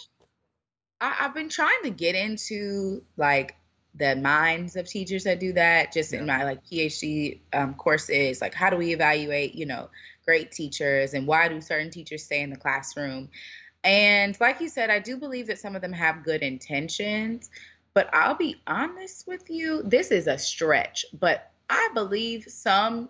[1.00, 3.56] I, I've been trying to get into like
[3.94, 8.40] the minds of teachers that do that just in my like PhD um, courses.
[8.40, 9.90] Like, how do we evaluate, you know,
[10.24, 13.30] great teachers and why do certain teachers stay in the classroom?
[13.82, 17.48] And like you said, I do believe that some of them have good intentions,
[17.94, 21.06] but I'll be honest with you, this is a stretch.
[21.12, 23.08] But I believe some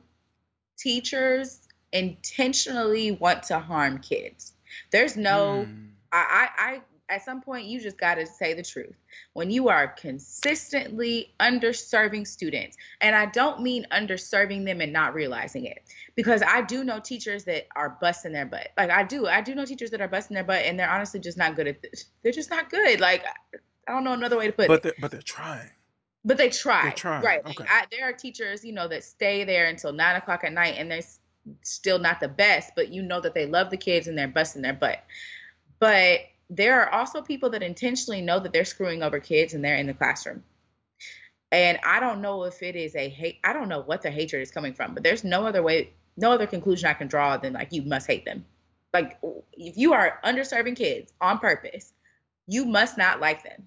[0.78, 1.60] teachers
[1.92, 4.52] intentionally want to harm kids.
[4.90, 5.88] There's no Mm.
[6.12, 6.80] I, I, I
[7.10, 8.94] at some point you just got to say the truth.
[9.32, 15.64] When you are consistently underserving students, and I don't mean underserving them and not realizing
[15.64, 15.82] it,
[16.14, 18.68] because I do know teachers that are busting their butt.
[18.76, 21.20] Like I do, I do know teachers that are busting their butt, and they're honestly
[21.20, 22.06] just not good at this.
[22.22, 23.00] They're just not good.
[23.00, 23.24] Like
[23.86, 24.82] I don't know another way to put but it.
[24.82, 25.70] they're, but they're trying.
[26.24, 26.82] But they try.
[26.82, 27.40] They're trying, Right.
[27.46, 27.64] Okay.
[27.68, 30.90] I, there are teachers, you know, that stay there until nine o'clock at night and
[30.90, 31.00] they're
[31.62, 34.62] still not the best, but you know that they love the kids and they're busting
[34.62, 35.02] their butt.
[35.80, 36.20] But
[36.50, 39.86] there are also people that intentionally know that they're screwing over kids and they're in
[39.86, 40.42] the classroom.
[41.50, 44.42] And I don't know if it is a hate, I don't know what the hatred
[44.42, 47.54] is coming from, but there's no other way, no other conclusion I can draw than
[47.54, 48.44] like you must hate them.
[48.92, 49.18] Like
[49.52, 51.92] if you are underserving kids on purpose,
[52.46, 53.66] you must not like them.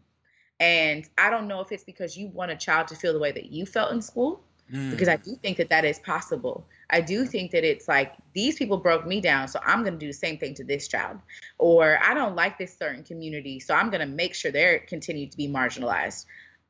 [0.59, 3.32] And I don't know if it's because you want a child to feel the way
[3.32, 4.91] that you felt in school, hmm.
[4.91, 6.68] because I do think that that is possible.
[6.91, 9.99] I do think that it's like these people broke me down, so I'm going to
[9.99, 11.19] do the same thing to this child.
[11.57, 15.27] Or I don't like this certain community, so I'm going to make sure they're continue
[15.27, 16.25] to be marginalized.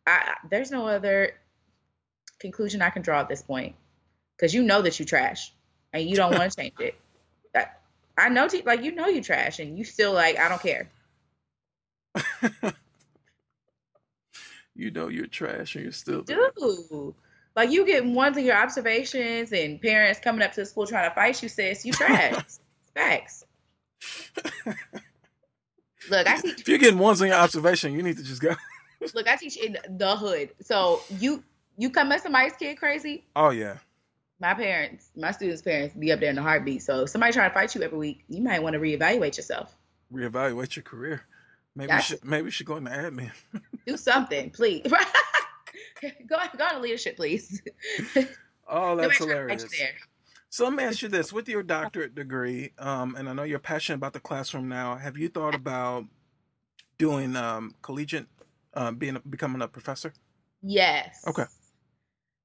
[0.06, 1.34] I, there's no other
[2.40, 3.76] conclusion I can draw at this point
[4.36, 5.52] because you know that you trash
[5.94, 6.96] and you don't want to change it.
[7.56, 7.66] I,
[8.18, 10.90] I know, te- like you know you trash and you still like I don't care.
[14.76, 16.52] you know you're trash and you're still there.
[16.58, 17.16] Dude,
[17.56, 21.10] like you get ones of your observations and parents coming up to the school trying
[21.10, 21.86] to fight you, sis.
[21.86, 22.44] You trash.
[22.96, 23.44] Facts.
[26.10, 26.62] Look, I teach.
[26.62, 28.56] If you're getting ones on your observation, you need to just go.
[29.14, 30.52] Look, I teach in the hood.
[30.62, 31.44] So you
[31.78, 33.26] you come at somebody's kid crazy.
[33.36, 33.78] Oh yeah.
[34.40, 36.82] My parents, my students' parents, be up there in the heartbeat.
[36.82, 39.78] So if somebody trying to fight you every week, you might want to reevaluate yourself.
[40.12, 41.22] Reevaluate your career.
[41.76, 43.32] Maybe you should maybe you should go into admin.
[43.86, 44.92] Do something, please.
[46.28, 47.62] go on, go into leadership, please.
[48.74, 49.66] Oh, that's to hilarious.
[50.50, 53.60] So let me ask you this: with your doctorate degree, um, and I know you're
[53.60, 56.06] passionate about the classroom now, have you thought about
[56.98, 58.28] doing um, collegiate,
[58.74, 60.14] uh, being a, becoming a professor?
[60.62, 61.22] Yes.
[61.28, 61.46] Okay.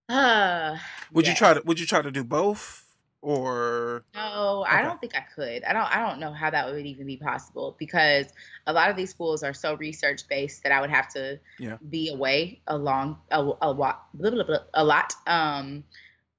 [0.09, 0.79] Uh,
[1.13, 2.86] Would you try to Would you try to do both,
[3.27, 5.65] or No, I don't think I could.
[5.65, 5.83] I don't.
[5.97, 8.27] I don't know how that would even be possible because
[8.69, 11.79] a lot of these schools are so research based that I would have to Yeah.
[11.91, 15.13] be away a long a, a, wa- blah, blah, blah, a lot.
[15.27, 15.83] Um,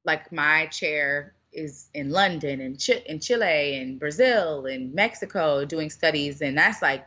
[0.05, 5.89] like my chair is in London and Ch- in Chile and Brazil and Mexico doing
[5.89, 7.05] studies, and that's like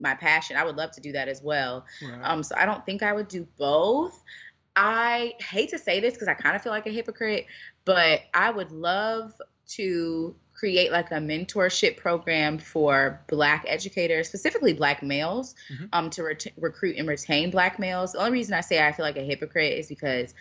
[0.00, 0.56] my passion.
[0.56, 1.84] I would love to do that as well.
[2.02, 2.20] Right.
[2.24, 4.18] Um, so I don't think I would do both.
[4.74, 7.44] I hate to say this because I kind of feel like a hypocrite,
[7.84, 9.32] but I would love
[9.68, 15.88] to create like a mentorship program for black educators, specifically black males, Mhm.
[15.92, 18.12] um, to ret- recruit and retain black males.
[18.12, 20.34] The only reason I say I feel like a hypocrite is because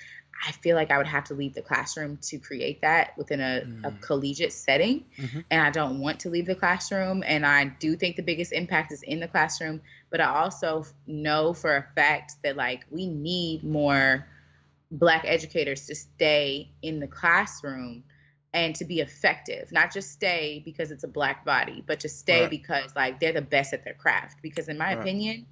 [0.47, 3.57] I feel like I would have to leave the classroom to create that within a,
[3.83, 4.01] a Mm.
[4.01, 5.05] collegiate setting.
[5.17, 5.43] Mhm.
[5.51, 7.23] And I don't want to leave the classroom.
[7.25, 9.81] And I do think the biggest impact is in the classroom.
[10.09, 14.27] But I also know for a fact that like we need more
[14.91, 18.03] black educators to stay in the classroom
[18.53, 22.45] and to be effective not just stay because it's a black body but to stay
[22.45, 22.49] Right.
[22.49, 24.99] because like they're the best at their craft because in my Right.
[24.99, 25.45] opinion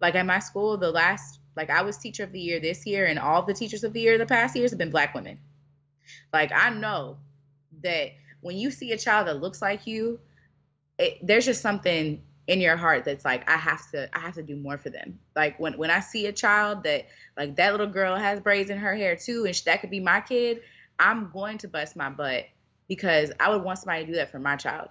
[0.00, 3.06] like at my school the last like i was teacher of the year this year
[3.06, 5.38] and all the teachers of the year the past years have been black women
[6.32, 7.16] like i know
[7.82, 10.20] that when you see a child that looks like you
[10.98, 14.42] it, there's just something in your heart that's like i have to i have to
[14.42, 17.86] do more for them like when when i see a child that like that little
[17.86, 20.60] girl has braids in her hair too and that could be my kid
[20.98, 22.44] i'm going to bust my butt
[22.88, 24.88] because i would want somebody to do that for my child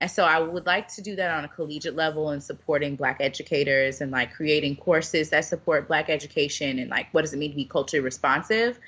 [0.00, 3.18] and so i would like to do that on a collegiate level and supporting black
[3.20, 7.50] educators and like creating courses that support black education and like what does it mean
[7.50, 8.78] to be culturally responsive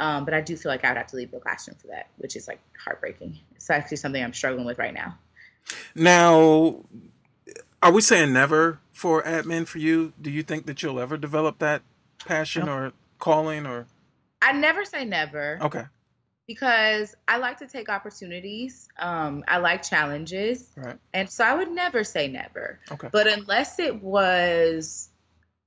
[0.00, 2.08] Um, but I do feel like I would have to leave the classroom for that,
[2.16, 3.38] which is like heartbreaking.
[3.54, 5.18] It's actually something I'm struggling with right now.
[5.94, 6.84] Now,
[7.82, 10.12] are we saying never for admin for you?
[10.20, 11.82] Do you think that you'll ever develop that
[12.26, 13.86] passion or calling or?
[14.42, 15.58] I never say never.
[15.62, 15.84] Okay.
[16.46, 18.88] Because I like to take opportunities.
[18.98, 20.68] Um, I like challenges.
[20.76, 20.98] Right.
[21.14, 22.80] And so I would never say never.
[22.90, 23.08] Okay.
[23.12, 25.08] But unless it was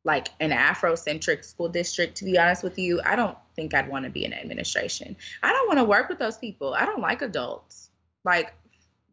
[0.04, 4.04] like an Afrocentric school district, to be honest with you, I don't think I'd want
[4.06, 5.16] to be in administration.
[5.42, 6.74] I don't want to work with those people.
[6.74, 7.90] I don't like adults.
[8.26, 8.54] Like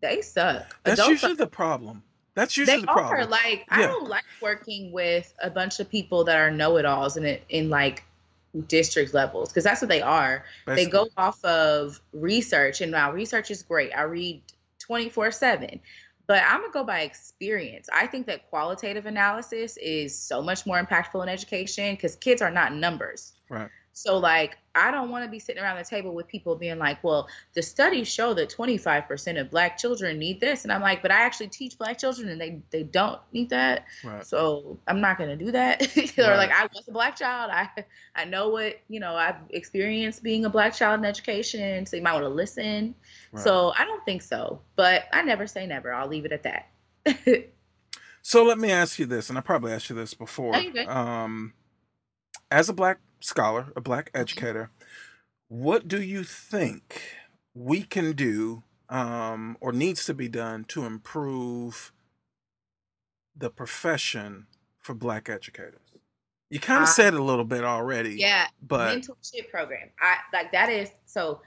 [0.02, 0.76] they suck.
[0.82, 2.02] That's adults usually are- the problem.
[2.34, 3.14] That's usually they the problem.
[3.14, 7.24] are like I don't like working with a bunch of people that are know-it-alls in
[7.24, 8.04] it in like
[8.66, 10.44] district levels because that's what they are.
[10.66, 13.92] They go off of research, and now research is great.
[13.96, 14.42] I read
[14.78, 15.80] 24 7,
[16.26, 17.88] but I'm gonna go by experience.
[17.92, 22.50] I think that qualitative analysis is so much more impactful in education because kids are
[22.50, 23.32] not numbers.
[23.48, 23.70] Right.
[24.00, 27.04] So, like, I don't want to be sitting around the table with people being like,
[27.04, 30.64] well, the studies show that 25% of black children need this.
[30.64, 33.84] And I'm like, but I actually teach black children and they, they don't need that.
[34.02, 34.26] Right.
[34.26, 35.82] So I'm not going to do that.
[36.18, 36.36] or Right.
[36.38, 37.50] like, I was a black child.
[37.52, 37.68] I,
[38.16, 41.84] I know what, you know, I've experienced being a black child in education.
[41.84, 42.94] So you might want to listen.
[43.32, 43.44] Right.
[43.44, 44.62] So I don't think so.
[44.76, 45.92] But I never say never.
[45.92, 47.50] I'll leave it at that.
[48.22, 50.52] So let me ask you this, and I probably asked you this before.
[50.52, 50.86] Good.
[50.86, 51.54] Um,
[52.50, 54.20] as a black scholar, a black Mm-hmm.
[54.20, 54.70] educator,
[55.48, 57.02] what do you think
[57.54, 61.92] we can do um, or needs to be done to improve
[63.36, 64.46] the profession
[64.78, 65.80] for black educators?
[66.50, 68.14] You kind of I- said a little bit already.
[68.16, 68.46] yeah.
[68.62, 69.90] But mentorship program.
[70.00, 71.40] I like that is so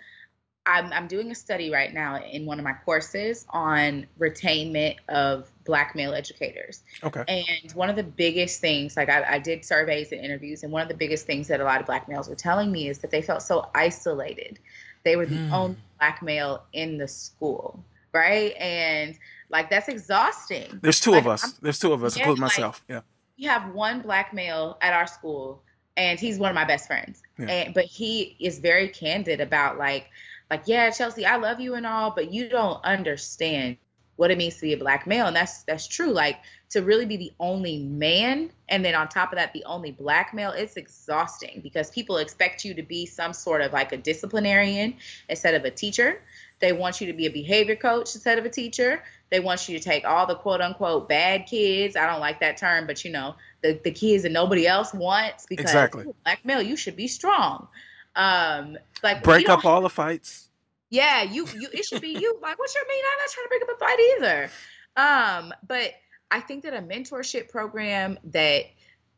[0.66, 5.50] I'm I'm doing a study right now in one of my courses on retainment of
[5.66, 6.84] black male educators.
[7.04, 7.24] okay.
[7.28, 10.82] And one of the biggest things, like I, I did surveys and interviews, and one
[10.82, 13.12] of the biggest things that a lot of black males were telling me is that
[13.12, 14.60] they felt so isolated.
[15.04, 15.54] They were the Hmm.
[15.54, 17.84] only black male in the school,
[18.14, 18.54] right?
[18.58, 19.18] And
[19.50, 20.80] like that's exhausting.
[20.82, 21.44] There's two Like, of us.
[21.44, 22.84] I'm- There's two of us, Yeah, including like- myself.
[22.88, 23.02] Yeah.
[23.38, 25.62] we have one black male at our school
[25.98, 27.48] and he's one of my best friends Yeah.
[27.48, 30.10] and but he is very candid about like
[30.50, 33.78] like yeah Chelsie i love you and all but you don't understand
[34.16, 35.28] what it means to be a black male.
[35.28, 36.12] And that's that's true.
[36.12, 36.40] Like
[36.70, 40.34] to really be the only man and then on top of that the only black
[40.34, 44.96] male it's exhausting because people expect you to be some sort of like a disciplinarian
[45.30, 46.22] instead of a teacher.
[46.60, 49.04] They want you to be a behavior coach instead of a teacher.
[49.30, 51.96] They want you to take all the quote unquote bad kids.
[51.96, 55.46] I don't like that term but you know the, the kids that nobody else wants
[55.48, 56.06] because Exactly.
[56.24, 57.68] black male you should be strong
[58.16, 60.50] um like Break up all the fights.
[60.90, 62.38] yeah, you you it should be you.
[62.42, 63.04] Like, what's your mean?
[63.12, 64.50] I'm not trying to break up a fight either.
[64.96, 65.94] Um, but
[66.30, 68.66] I think that a mentorship program that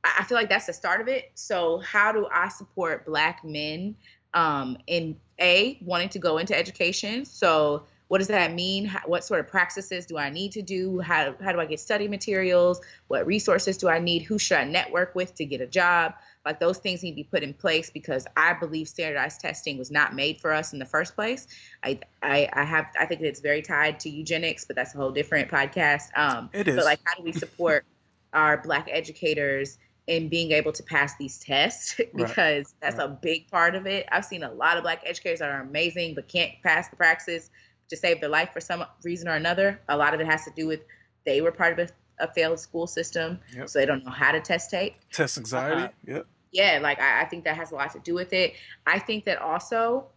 [0.03, 1.31] I feel like that's the start of it.
[1.35, 3.95] So how do I support black men
[4.33, 7.25] um in a wanting to go into education?
[7.25, 8.85] So what does that mean?
[8.85, 10.99] How, what sort of practices do I need to do?
[10.99, 12.79] How, how do I get study materials?
[13.07, 14.21] What resources do I need?
[14.21, 16.13] Who should I network with to get a job?
[16.45, 19.89] Like those things need to be put in place because I believe standardized testing was
[19.89, 21.47] not made for us in the first place.
[21.83, 25.11] I, I, I have I think it's very tied to eugenics, but that's a whole
[25.11, 26.15] different podcast.
[26.15, 26.75] Um, It is.
[26.75, 27.85] But like, how do we support
[28.33, 31.99] our Black educators in being able to pass these tests?
[32.15, 34.05] because that's a big part of it.
[34.11, 37.49] I've seen a lot of Black educators that are amazing but can't pass the praxis
[37.89, 39.81] to save their life for some reason or another.
[39.89, 40.81] A lot of it has to do with
[41.25, 41.89] they were part of
[42.19, 43.67] a, a failed school system, Yep.
[43.69, 45.81] so they don't know how to test take Test anxiety.
[45.81, 45.89] Uh-huh.
[46.05, 46.27] Yep.
[46.55, 48.53] Yeah, like I, I think that has a lot to do with it.
[48.87, 50.07] I think that also,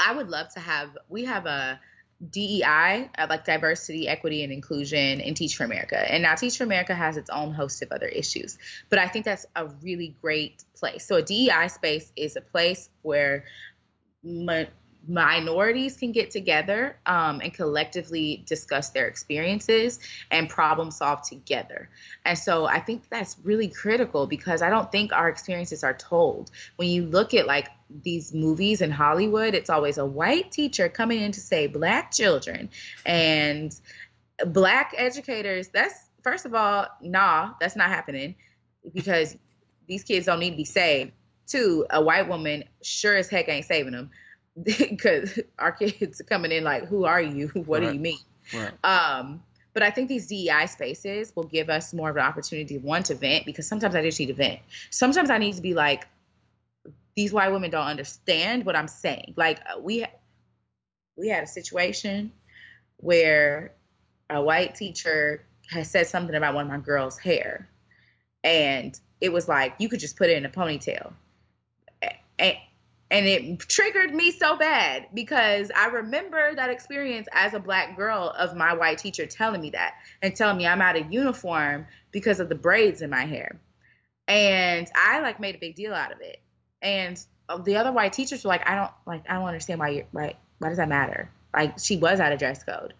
[0.00, 1.80] I would love to have we have a
[2.30, 5.98] DEI, uh, like diversity, equity, and inclusion in Teach for America.
[5.98, 8.58] And now Teach for America has its own host of other issues,
[8.90, 11.06] but I think that's a really great place.
[11.06, 13.44] So a DEI space is a place where
[15.08, 19.98] minorities can get together um, and collectively discuss their experiences
[20.30, 21.88] and problem solve together.
[22.24, 26.50] And so I think that's really critical because I don't think our experiences are told.
[26.76, 31.20] When you look at like these movies in Hollywood, it's always a white teacher coming
[31.20, 32.70] in to save black children
[33.04, 33.74] and
[34.46, 35.68] black educators.
[35.68, 38.36] That's first of all, nah, that's not happening
[38.94, 39.36] because
[39.88, 41.12] these kids don't need to be saved.
[41.48, 44.10] Two, a white woman sure as heck ain't saving them
[44.62, 47.48] because our kids are coming in like, who are you?
[47.54, 47.88] What Right.
[47.88, 48.18] do you mean?
[48.52, 48.72] Right.
[48.84, 49.42] Um,
[49.74, 53.14] but I think these DEI spaces will give us more of an opportunity, one, to
[53.14, 54.60] vent, because sometimes I just need to vent.
[54.90, 56.06] Sometimes I need to be like,
[57.14, 59.34] these white women don't understand what I'm saying.
[59.36, 60.04] Like uh, we
[61.16, 62.32] we had a situation
[62.96, 63.72] where
[64.30, 67.68] a white teacher had said something about one of my girls' hair,
[68.42, 71.12] and it was like you could just put it in a ponytail,
[72.38, 72.56] and
[73.12, 78.34] And it triggered me so bad because I remember that experience as a black girl
[78.38, 82.40] of my white teacher telling me that and telling me I'm out of uniform because
[82.40, 83.60] of the braids in my hair.
[84.26, 86.40] And I like made a big deal out of it.
[86.80, 87.22] And
[87.64, 90.36] the other white teachers were like, I don't like I don't understand why you're why
[90.58, 91.30] why does that matter?
[91.54, 92.94] Like she was out of dress code.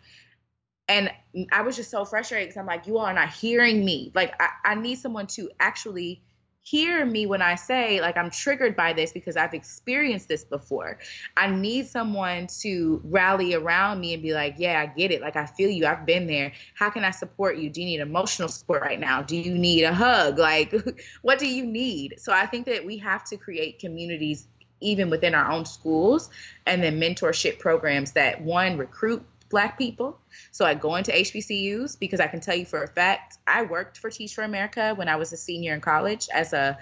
[0.89, 1.11] And
[1.51, 4.13] I was just so frustrated because I'm like, you all are not hearing me.
[4.15, 6.21] Like I, I need someone to actually
[6.63, 10.99] hear me when I say, like, I'm triggered by this because I've experienced this before.
[11.37, 15.21] I need someone to rally around me and be like, yeah, I get it.
[15.21, 15.87] Like, I feel you.
[15.87, 16.53] I've been there.
[16.75, 17.69] How can I support you?
[17.69, 19.23] Do you need emotional support right now?
[19.23, 20.39] Do you need a hug?
[20.39, 20.73] Like,
[21.23, 22.15] what do you need?
[22.19, 24.47] So I think that we have to create communities
[24.81, 26.29] even within our own schools
[26.67, 30.19] and then mentorship programs that one recruit black people.
[30.51, 33.99] So I go into HBCUs because I can tell you for a fact I worked
[33.99, 36.77] for Teach for America when I was a senior in college as a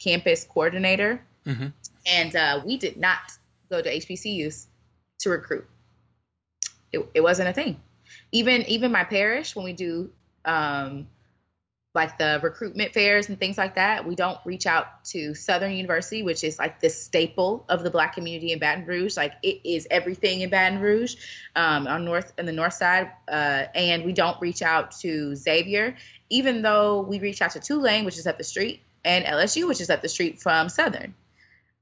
[0.00, 1.66] campus coordinator, Mm-hmm.
[2.06, 3.18] and uh, we did not
[3.68, 4.66] go to HBCUs
[5.20, 5.66] to recruit.
[6.90, 7.78] It, it wasn't a thing.
[8.32, 10.10] Even even my parish when we do
[10.46, 11.06] um,
[11.94, 16.24] like the recruitment fairs and things like that, we don't reach out to Southern University,
[16.24, 19.16] which is like the staple of the Black community in Baton Rouge.
[19.16, 21.14] Like it is everything in Baton Rouge,
[21.54, 25.96] um, on north in the north side, uh, and we don't reach out to Xavier,
[26.30, 29.80] even though we reach out to Tulane, which is up the street, and LSU, which
[29.80, 31.14] is up the street from Southern.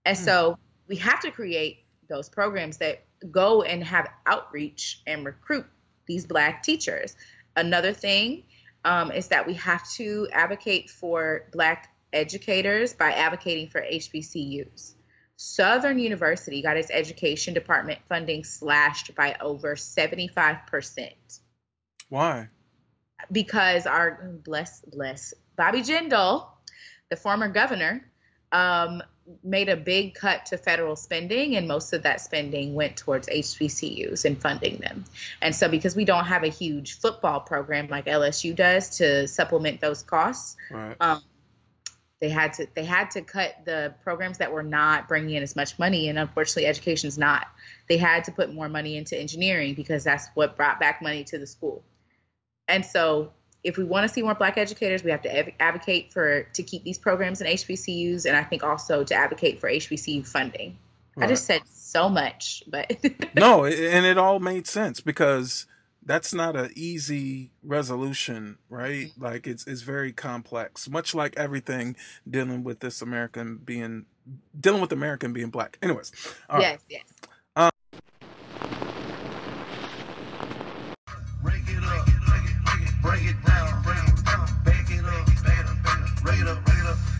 [0.04, 0.58] And so
[0.88, 5.64] we have to create those programs that go and have outreach and recruit
[6.06, 7.16] these Black teachers.
[7.56, 8.42] Another thing
[8.84, 14.94] um, is that we have to advocate for Black educators by advocating for HBCUs.
[15.36, 21.12] Southern University got its education department funding slashed by over 75%
[22.08, 22.48] Why?
[23.30, 26.46] because our bless bless Bobby Jindal,
[27.10, 28.10] the former governor,
[28.50, 29.02] um,
[29.44, 34.24] made a big cut to federal spending, and most of that spending went towards HBCUs
[34.24, 35.04] and funding them.
[35.40, 39.80] And so, because we don't have a huge football program like LSU does to supplement
[39.80, 40.96] those costs, Right.
[41.00, 41.22] um,
[42.20, 45.56] they had to they had to cut the programs that were not bringing in as
[45.56, 47.46] much money, and unfortunately, education's not.
[47.88, 51.38] They had to put more money into engineering because that's what brought back money to
[51.38, 51.84] the school.
[52.68, 53.32] And so,
[53.64, 56.62] if we want to see more Black educators, we have to adv- advocate for to
[56.62, 60.76] keep these programs in HBCUs, and I think also to advocate for HBCU funding.
[61.18, 62.90] I just said so much, but
[63.36, 65.66] no, and it all made sense because
[66.04, 69.08] that's not an easy resolution, right?
[69.08, 69.22] Mm-hmm.
[69.22, 71.96] Like it's it's very complex, much like everything
[72.28, 74.06] dealing with this American being
[74.58, 75.78] dealing with American being black.
[75.82, 76.12] Anyways,
[76.48, 76.62] all right.
[76.62, 77.02] yes, yes.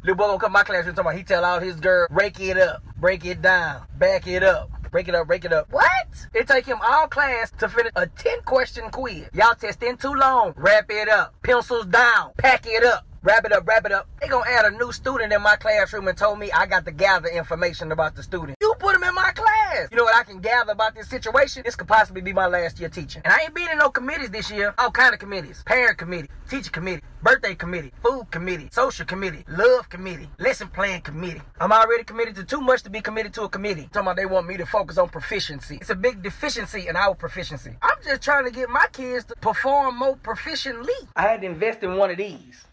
[0.03, 2.59] Little boy gonna come my classroom talking about he tell all his girl, break it
[2.59, 4.69] up, break it down, back it up.
[4.91, 5.69] Break it up, break it up.
[5.71, 5.87] What?
[6.35, 9.27] It take him all class to finish a 10 question quiz.
[9.33, 10.53] Y'all testing too long.
[10.55, 11.35] Wrap it up.
[11.43, 12.33] Pencils down.
[12.37, 13.07] Pack it up.
[13.25, 14.09] Wrap it up, wrap it up.
[14.21, 16.91] They gonna add a new student in my classroom and told me I got to
[16.91, 18.59] gather information about the student.
[18.61, 19.87] You put him in my class.
[19.93, 21.63] You know what I can gather about this situation?
[21.65, 23.23] This could possibly be my last year teaching.
[23.25, 24.75] And I ain't been in no committees this year.
[24.77, 25.63] All kind of committees.
[25.65, 31.43] Parent committee, teacher committee, birthday committee, food committee, social committee, love committee, lesson plan committee.
[31.61, 33.89] I'm already committed to too much to be committed to a committee.
[33.93, 35.77] Talking about they want me to focus on proficiency.
[35.77, 37.77] It's a big deficiency in our proficiency.
[37.83, 41.07] I'm just trying to get my kids to perform more proficiently.
[41.15, 42.65] I had to invest in one of these.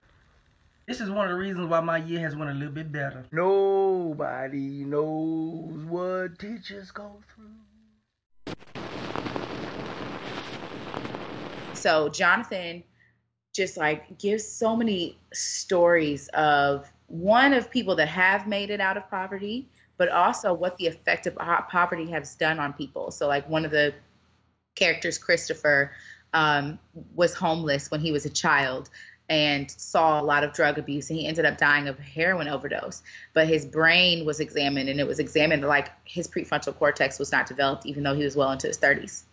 [0.90, 3.24] This is one of the reasons why my year has went a little bit better.
[3.32, 8.56] Nobody knows what teachers go through.
[11.76, 12.84] so Jonathan
[13.54, 18.98] just like gives so many stories of one of people that have made it out
[18.98, 21.36] of poverty, but also what the effect of
[21.70, 23.12] poverty has done on people.
[23.12, 23.94] So like one of the
[24.74, 25.92] characters, Christopher,
[26.34, 26.80] um,
[27.14, 28.90] was homeless when he was a child
[29.30, 32.48] and saw a lot of drug abuse and he ended up dying of a heroin
[32.48, 33.04] overdose.
[33.34, 37.46] But his brain was examined and it was examined like his prefrontal cortex was not
[37.46, 39.24] developed even though he was well into his 30s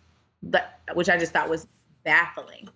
[0.43, 1.67] but which i just thought was
[2.03, 2.69] baffling.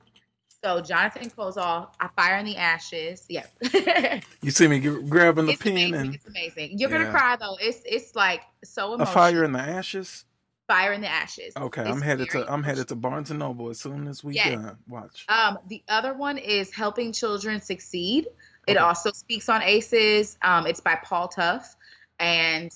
[0.64, 3.26] So jonathan Kozol, i fire in the ashes.
[3.30, 3.46] Yeah.
[4.44, 5.94] You see me g- grabbing the it's pen amazing.
[5.96, 6.80] and it's amazing.
[6.80, 7.58] You're gonna cry though.
[7.62, 10.26] It's it's like so a fire in the ashes.
[10.68, 13.70] Fire in the ashes Okay, It's I'm headed to I'm headed to Barnes and Noble
[13.70, 14.56] as soon as we Yes.
[14.56, 14.78] done.
[14.88, 15.26] Watch.
[15.28, 18.28] Um, the other one is Helping Children Succeed.
[18.68, 18.80] It Okay.
[18.80, 20.38] also speaks on ACEs.
[20.42, 21.76] Um, it's by Paul Tough,
[22.20, 22.72] and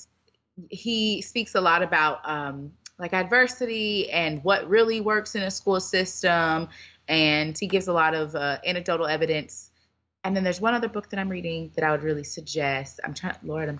[0.70, 5.80] he speaks a lot about um, like adversity and what really works in a school
[5.80, 6.70] system.
[7.08, 9.70] And he gives a lot of uh, anecdotal evidence.
[10.24, 13.00] And then there's one other book that I'm reading that I would really suggest.
[13.04, 13.78] I'm trying, Lord, I'm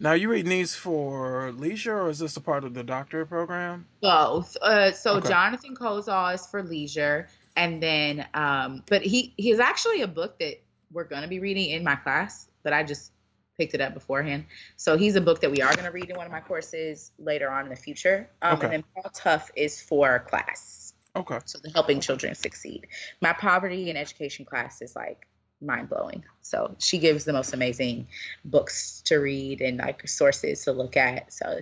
[0.00, 3.86] Now, you reading these for leisure, or is this a part of the doctorate program?
[4.00, 4.56] Both.
[4.60, 5.28] Uh, so Okay.
[5.28, 10.60] Jonathan Kozol is for leisure, and then, um, but he he's actually a book that
[10.92, 13.12] we're gonna be reading in my class, but I just
[13.56, 14.46] picked it up beforehand.
[14.76, 17.48] So he's a book that we are gonna read in one of my courses later
[17.50, 18.28] on in the future.
[18.42, 18.64] Um, Okay.
[18.66, 21.38] And then Paul Tough is for class, Okay.
[21.44, 22.88] so the helping children succeed.
[23.20, 25.28] My poverty and education class is like
[25.66, 26.24] mind blowing.
[26.42, 28.06] So she gives the most amazing
[28.44, 31.32] books to read and like sources to look at.
[31.32, 31.60] So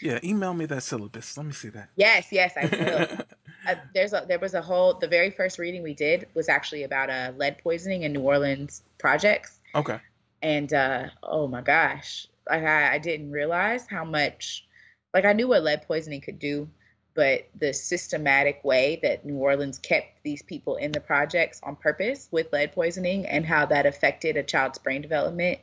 [0.00, 1.36] Yeah, email me that syllabus.
[1.36, 1.90] Let me see that.
[1.96, 3.18] yes, yes, I will.
[3.68, 6.82] uh, there's a there was a whole the very first reading we did was actually
[6.82, 9.98] about uh, lead poisoning in New Orleans projects, okay.
[10.42, 14.66] and uh, oh my gosh, like I, I didn't realize how much,
[15.14, 16.68] like I knew what lead poisoning could do,
[17.14, 22.28] but the systematic way that New Orleans kept these people in the projects on purpose
[22.30, 25.58] with lead poisoning and how that affected a child's brain development,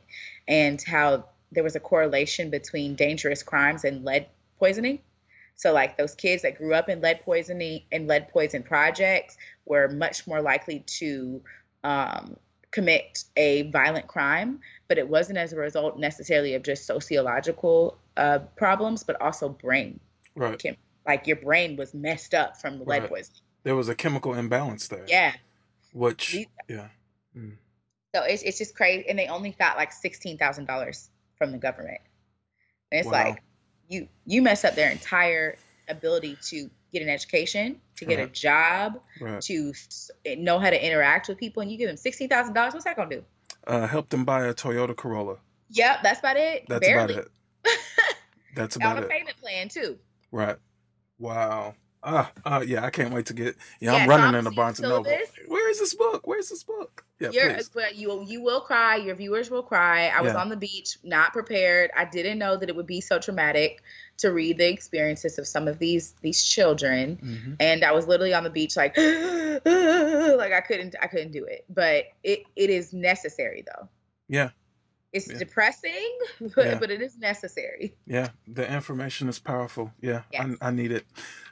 [0.46, 4.26] and how there was a correlation between dangerous crimes and lead
[4.58, 5.00] poisoning.
[5.56, 9.36] So like those kids that grew up in lead poisoning and lead poison projects
[9.66, 11.42] were much more likely to
[11.84, 12.36] um,
[12.70, 18.38] commit a violent crime, but it wasn't as a result necessarily of just sociological uh,
[18.56, 20.00] problems, but also brain.
[20.34, 20.62] Right.
[21.10, 23.08] Like your brain was messed up from the lead Right.
[23.10, 23.40] poisoning.
[23.64, 25.04] There was a chemical imbalance there.
[25.08, 25.32] Yeah.
[25.92, 26.88] Which, These- yeah.
[27.36, 27.56] Mm.
[28.14, 31.58] So it's it's just crazy, and they only got like sixteen thousand dollars from the
[31.58, 32.00] government.
[32.92, 33.24] And it's Wow.
[33.24, 33.42] like
[33.88, 35.56] you you mess up their entire
[35.88, 39.40] ability to get an education, to get a job, Right.
[39.42, 39.72] to
[40.38, 42.72] know how to interact with people, and you give them sixteen thousand dollars.
[42.72, 43.24] What's that gonna do?
[43.66, 45.38] Uh, help them buy a Toyota Corolla.
[45.70, 46.66] Yep, that's about it.
[46.68, 47.14] That's Barely.
[47.14, 47.78] about it.
[48.54, 48.98] That's about it.
[48.98, 49.10] On a it.
[49.10, 49.98] payment plan too.
[50.32, 50.56] Right.
[51.20, 51.74] Wow.
[52.02, 53.56] Ah, uh, yeah, I can't wait to get.
[53.78, 55.12] Yeah, Yeah, I'm running into seeing Barnes and Noble.
[55.48, 56.26] Where is this book?
[56.26, 57.04] Where's this book?
[57.18, 57.68] Yeah, You're, please.
[57.68, 58.96] but you you will cry.
[58.96, 60.08] Your viewers will cry.
[60.08, 60.40] I was Yeah.
[60.40, 61.90] on the beach, not prepared.
[61.94, 63.82] I didn't know that it would be so traumatic
[64.16, 67.18] to read the experiences of some of these these children.
[67.22, 67.56] Mhm.
[67.60, 71.66] and I was literally on the beach like like I couldn't I couldn't do it.
[71.68, 73.88] But it it is necessary though.
[74.26, 74.50] Yeah,
[75.12, 75.38] It's Yeah.
[75.38, 76.18] depressing,
[76.56, 76.78] but, Yeah.
[76.80, 77.96] but it is necessary.
[78.06, 78.30] yeah.
[78.48, 79.92] The information is powerful.
[80.00, 80.56] Yeah, Yes.
[80.62, 81.06] I, I need it.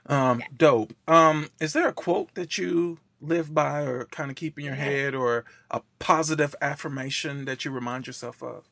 [0.07, 0.47] Um, Yeah.
[0.57, 0.95] dope.
[1.09, 4.75] Um, is there a quote that you live by, or kind of keep in your
[4.77, 8.69] head, or a positive affirmation that you remind yourself of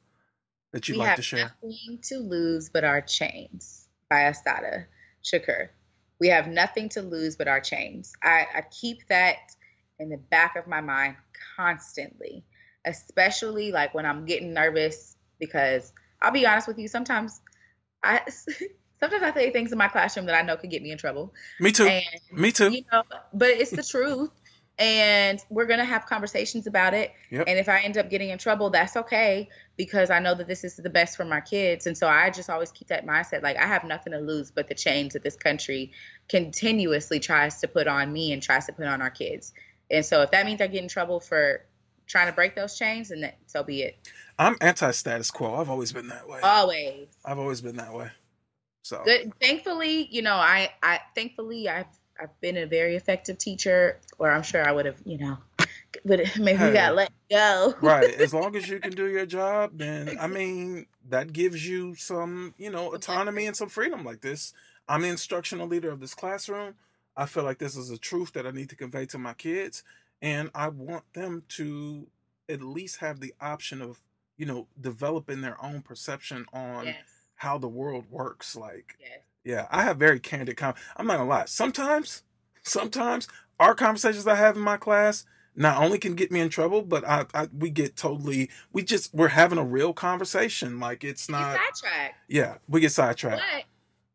[0.72, 1.54] that you'd we like have to share?
[1.62, 4.86] nothing to lose but our chains by Assata
[5.24, 5.68] Shakur.
[6.20, 8.12] We have nothing to lose but our chains.
[8.22, 9.36] I, I keep that
[9.98, 11.16] in the back of my mind
[11.56, 12.44] constantly,
[12.86, 17.40] especially like when I'm getting nervous because I'll be honest with you, sometimes
[18.02, 18.22] I
[19.00, 21.34] sometimes I say things in my classroom that I know could get me in trouble.
[21.60, 21.86] Me too.
[21.86, 22.70] And Me too.
[22.70, 23.02] you know,
[23.34, 24.30] but it's the truth.
[24.78, 27.10] And we're gonna have conversations about it.
[27.30, 27.44] Yep.
[27.48, 30.64] And if I end up getting in trouble, that's okay because I know that this
[30.64, 31.86] is the best for my kids.
[31.86, 33.42] And so I just always keep that mindset.
[33.42, 35.92] Like I have nothing to lose but the chains that this country
[36.28, 39.54] continuously tries to put on me and tries to put on our kids.
[39.90, 41.62] And so if that means I get in trouble for
[42.06, 43.96] trying to break those chains, and that, so be it.
[44.38, 45.56] I'm anti-status quo.
[45.56, 46.40] I've always been that way.
[46.42, 47.08] Always.
[47.24, 48.10] I've always been that way.
[48.82, 51.86] So good thankfully you know i i thankfully i've
[52.20, 55.36] i've been a very effective teacher or i'm sure i would have you know
[56.04, 56.68] but maybe Hey.
[56.68, 60.28] we got let go right as long as you can do your job then i
[60.28, 64.52] mean that gives you some you know autonomy and some freedom like this
[64.88, 66.74] i'm the instructional leader of this classroom
[67.16, 69.82] i feel like this is a truth that i need to convey to my kids
[70.22, 72.06] and i want them to
[72.48, 74.00] at least have the option of
[74.36, 76.96] you know developing their own perception on yes
[77.40, 81.30] how the world works like yes yeah, I have very candid com I'm not gonna
[81.30, 81.44] lie.
[81.44, 82.24] Sometimes,
[82.64, 83.28] sometimes
[83.60, 85.24] our conversations I have in my class
[85.54, 89.14] not only can get me in trouble, but I, I we get totally we just
[89.14, 90.80] we're having a real conversation.
[90.80, 93.40] Like it's Get not sidetracked yeah, we get sidetracked.
[93.54, 93.64] but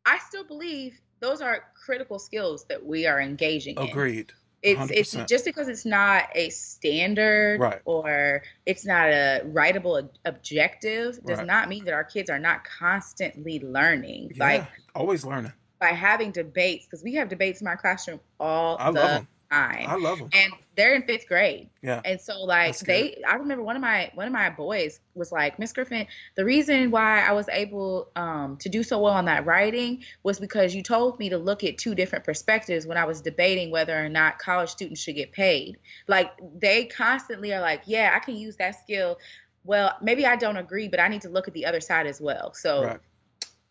[0.06, 4.32] i still believe those are critical skills that we are engaging in Agreed.
[4.32, 4.80] it's it's
[5.16, 5.28] 100%.
[5.28, 7.82] just because it's not a standard Right.
[7.86, 11.48] or it's not a writable objective does Right.
[11.48, 15.54] not mean that our kids are not constantly learning Yeah, like always learning.
[15.80, 19.28] by having debates because we have debates in my classroom all I the love them.
[19.52, 20.30] Time I love them.
[20.34, 21.70] and they're in fifth grade.
[21.84, 22.02] Yeah.
[22.06, 25.60] and so like they i remember one of my one of my boys was like
[25.60, 29.46] miss griffin the reason why i was able um, to do so well on that
[29.46, 33.20] writing was because you told me to look at two different perspectives when i was
[33.22, 35.78] debating whether or not college students should get paid.
[36.08, 39.18] Like they constantly are like yeah i can use that skill.
[39.66, 42.22] Well maybe i don't agree but i need to look at the other side as
[42.22, 42.54] well.
[42.54, 43.00] So Right.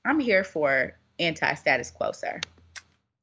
[0.05, 2.41] i'm here for anti-status quo sir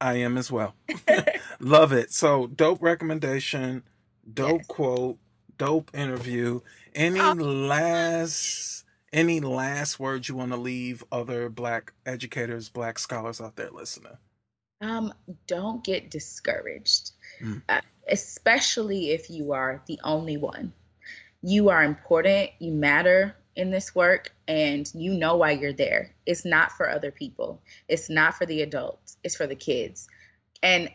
[0.00, 0.74] I am as well.
[1.60, 2.12] Love it.
[2.12, 3.84] So dope recommendation,
[4.32, 4.68] dope Yes.
[4.68, 5.18] quote,
[5.58, 6.60] dope interview.
[6.94, 7.36] Any Oh.
[7.38, 13.70] last Any last words you want to leave other black educators, black scholars out there
[13.70, 14.18] listening?
[14.80, 15.12] Um,
[15.46, 17.62] don't get discouraged, Mm.
[17.68, 20.72] uh, especially if you are the only one.
[21.42, 26.14] You are important, you matter in this work, and you know why you're there.
[26.24, 30.08] It's not for other people, it's not for the adults, it's for the kids.
[30.62, 30.88] And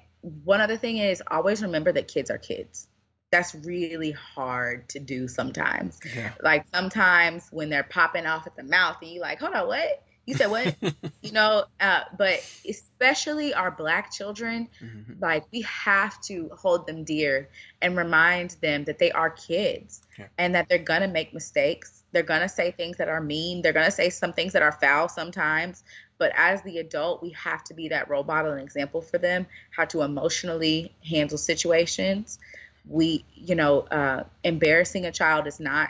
[0.43, 2.87] one other thing is always remember that kids are kids.
[3.31, 5.99] That's really hard to do sometimes.
[6.15, 6.31] Yeah.
[6.41, 10.02] Like sometimes when they're popping off at the mouth and you're like, hold on, what?
[10.25, 10.75] You said what?
[11.21, 15.21] you know, uh, but especially our black children, Mhm.
[15.21, 17.49] like we have to hold them dear
[17.81, 20.27] and remind them that they are kids Yeah.
[20.37, 22.03] and that they're gonna make mistakes.
[22.11, 23.61] They're gonna say things that are mean.
[23.61, 25.83] They're gonna say some things that are foul sometimes.
[26.17, 29.47] But as the adult, we have to be that role model and example for them
[29.71, 32.37] how to emotionally handle situations.
[32.85, 35.89] We, you know, uh, embarrassing a child is not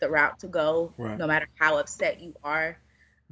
[0.00, 1.18] the route to go, Right.
[1.18, 2.78] no matter how upset you are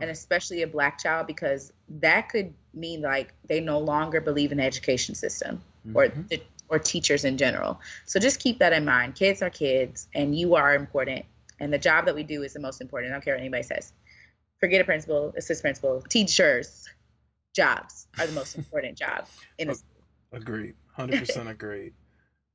[0.00, 4.58] and especially a black child because that could mean like they no longer believe in
[4.58, 5.62] the education system
[5.94, 6.28] or Mhm.
[6.28, 7.80] the, or teachers in general.
[8.04, 9.14] So just keep that in mind.
[9.14, 11.24] Kids are kids and you are important
[11.60, 13.10] and the job that we do is the most important.
[13.12, 13.92] I don't care what anybody says.
[14.60, 16.86] Forget a principal, assist principal, teachers
[17.54, 19.26] jobs are the most important job
[19.58, 19.74] in a
[20.32, 20.74] Agreed.
[20.98, 21.94] 100% agreed.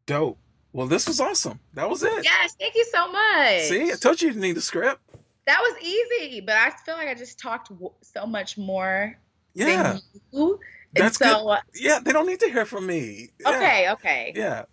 [0.06, 0.38] Dope.
[0.74, 1.60] Well, this was awesome.
[1.74, 2.24] That was it.
[2.24, 3.62] Yes, thank you so much.
[3.62, 5.02] See, I told you you didn't need a script.
[5.48, 9.18] That was easy, but I feel like I just talked w- so much more
[9.54, 9.94] Yeah.
[9.94, 10.02] than
[10.32, 10.60] you.
[10.96, 13.30] And That's so, uh, Yeah, they don't need to hear from me.
[13.40, 13.50] Yeah.
[13.50, 14.34] Okay, okay.
[14.36, 14.64] Yeah.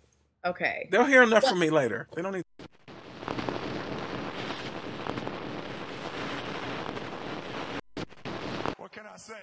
[0.45, 0.87] Okay.
[0.91, 2.07] They'll hear enough from me later.
[2.15, 2.43] They don't need
[8.77, 9.33] What can I say?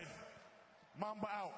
[0.99, 1.53] Mamba out.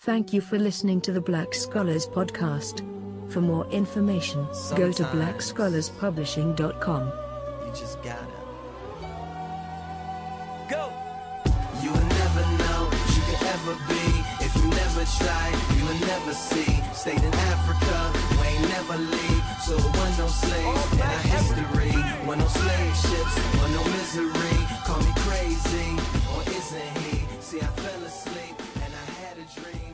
[0.00, 2.82] Thank you for listening to the Black Scholars Podcast.
[3.28, 7.12] For more information, Sometimes go to blackscholarspublishing.com.
[7.66, 8.26] You just gotta
[10.68, 10.92] go.
[11.82, 14.06] You will never know what you could ever be
[14.44, 15.46] if you never try.
[15.76, 16.80] You will never see.
[16.94, 19.44] Stayed in Africa, we ain't never leave.
[19.60, 21.92] So no slaves in our history.
[22.26, 24.58] One no slave ships, one no misery.
[24.84, 25.96] Call me crazy,
[26.34, 27.26] or isn't he?
[27.40, 29.87] See, I fell asleep and I had a dream.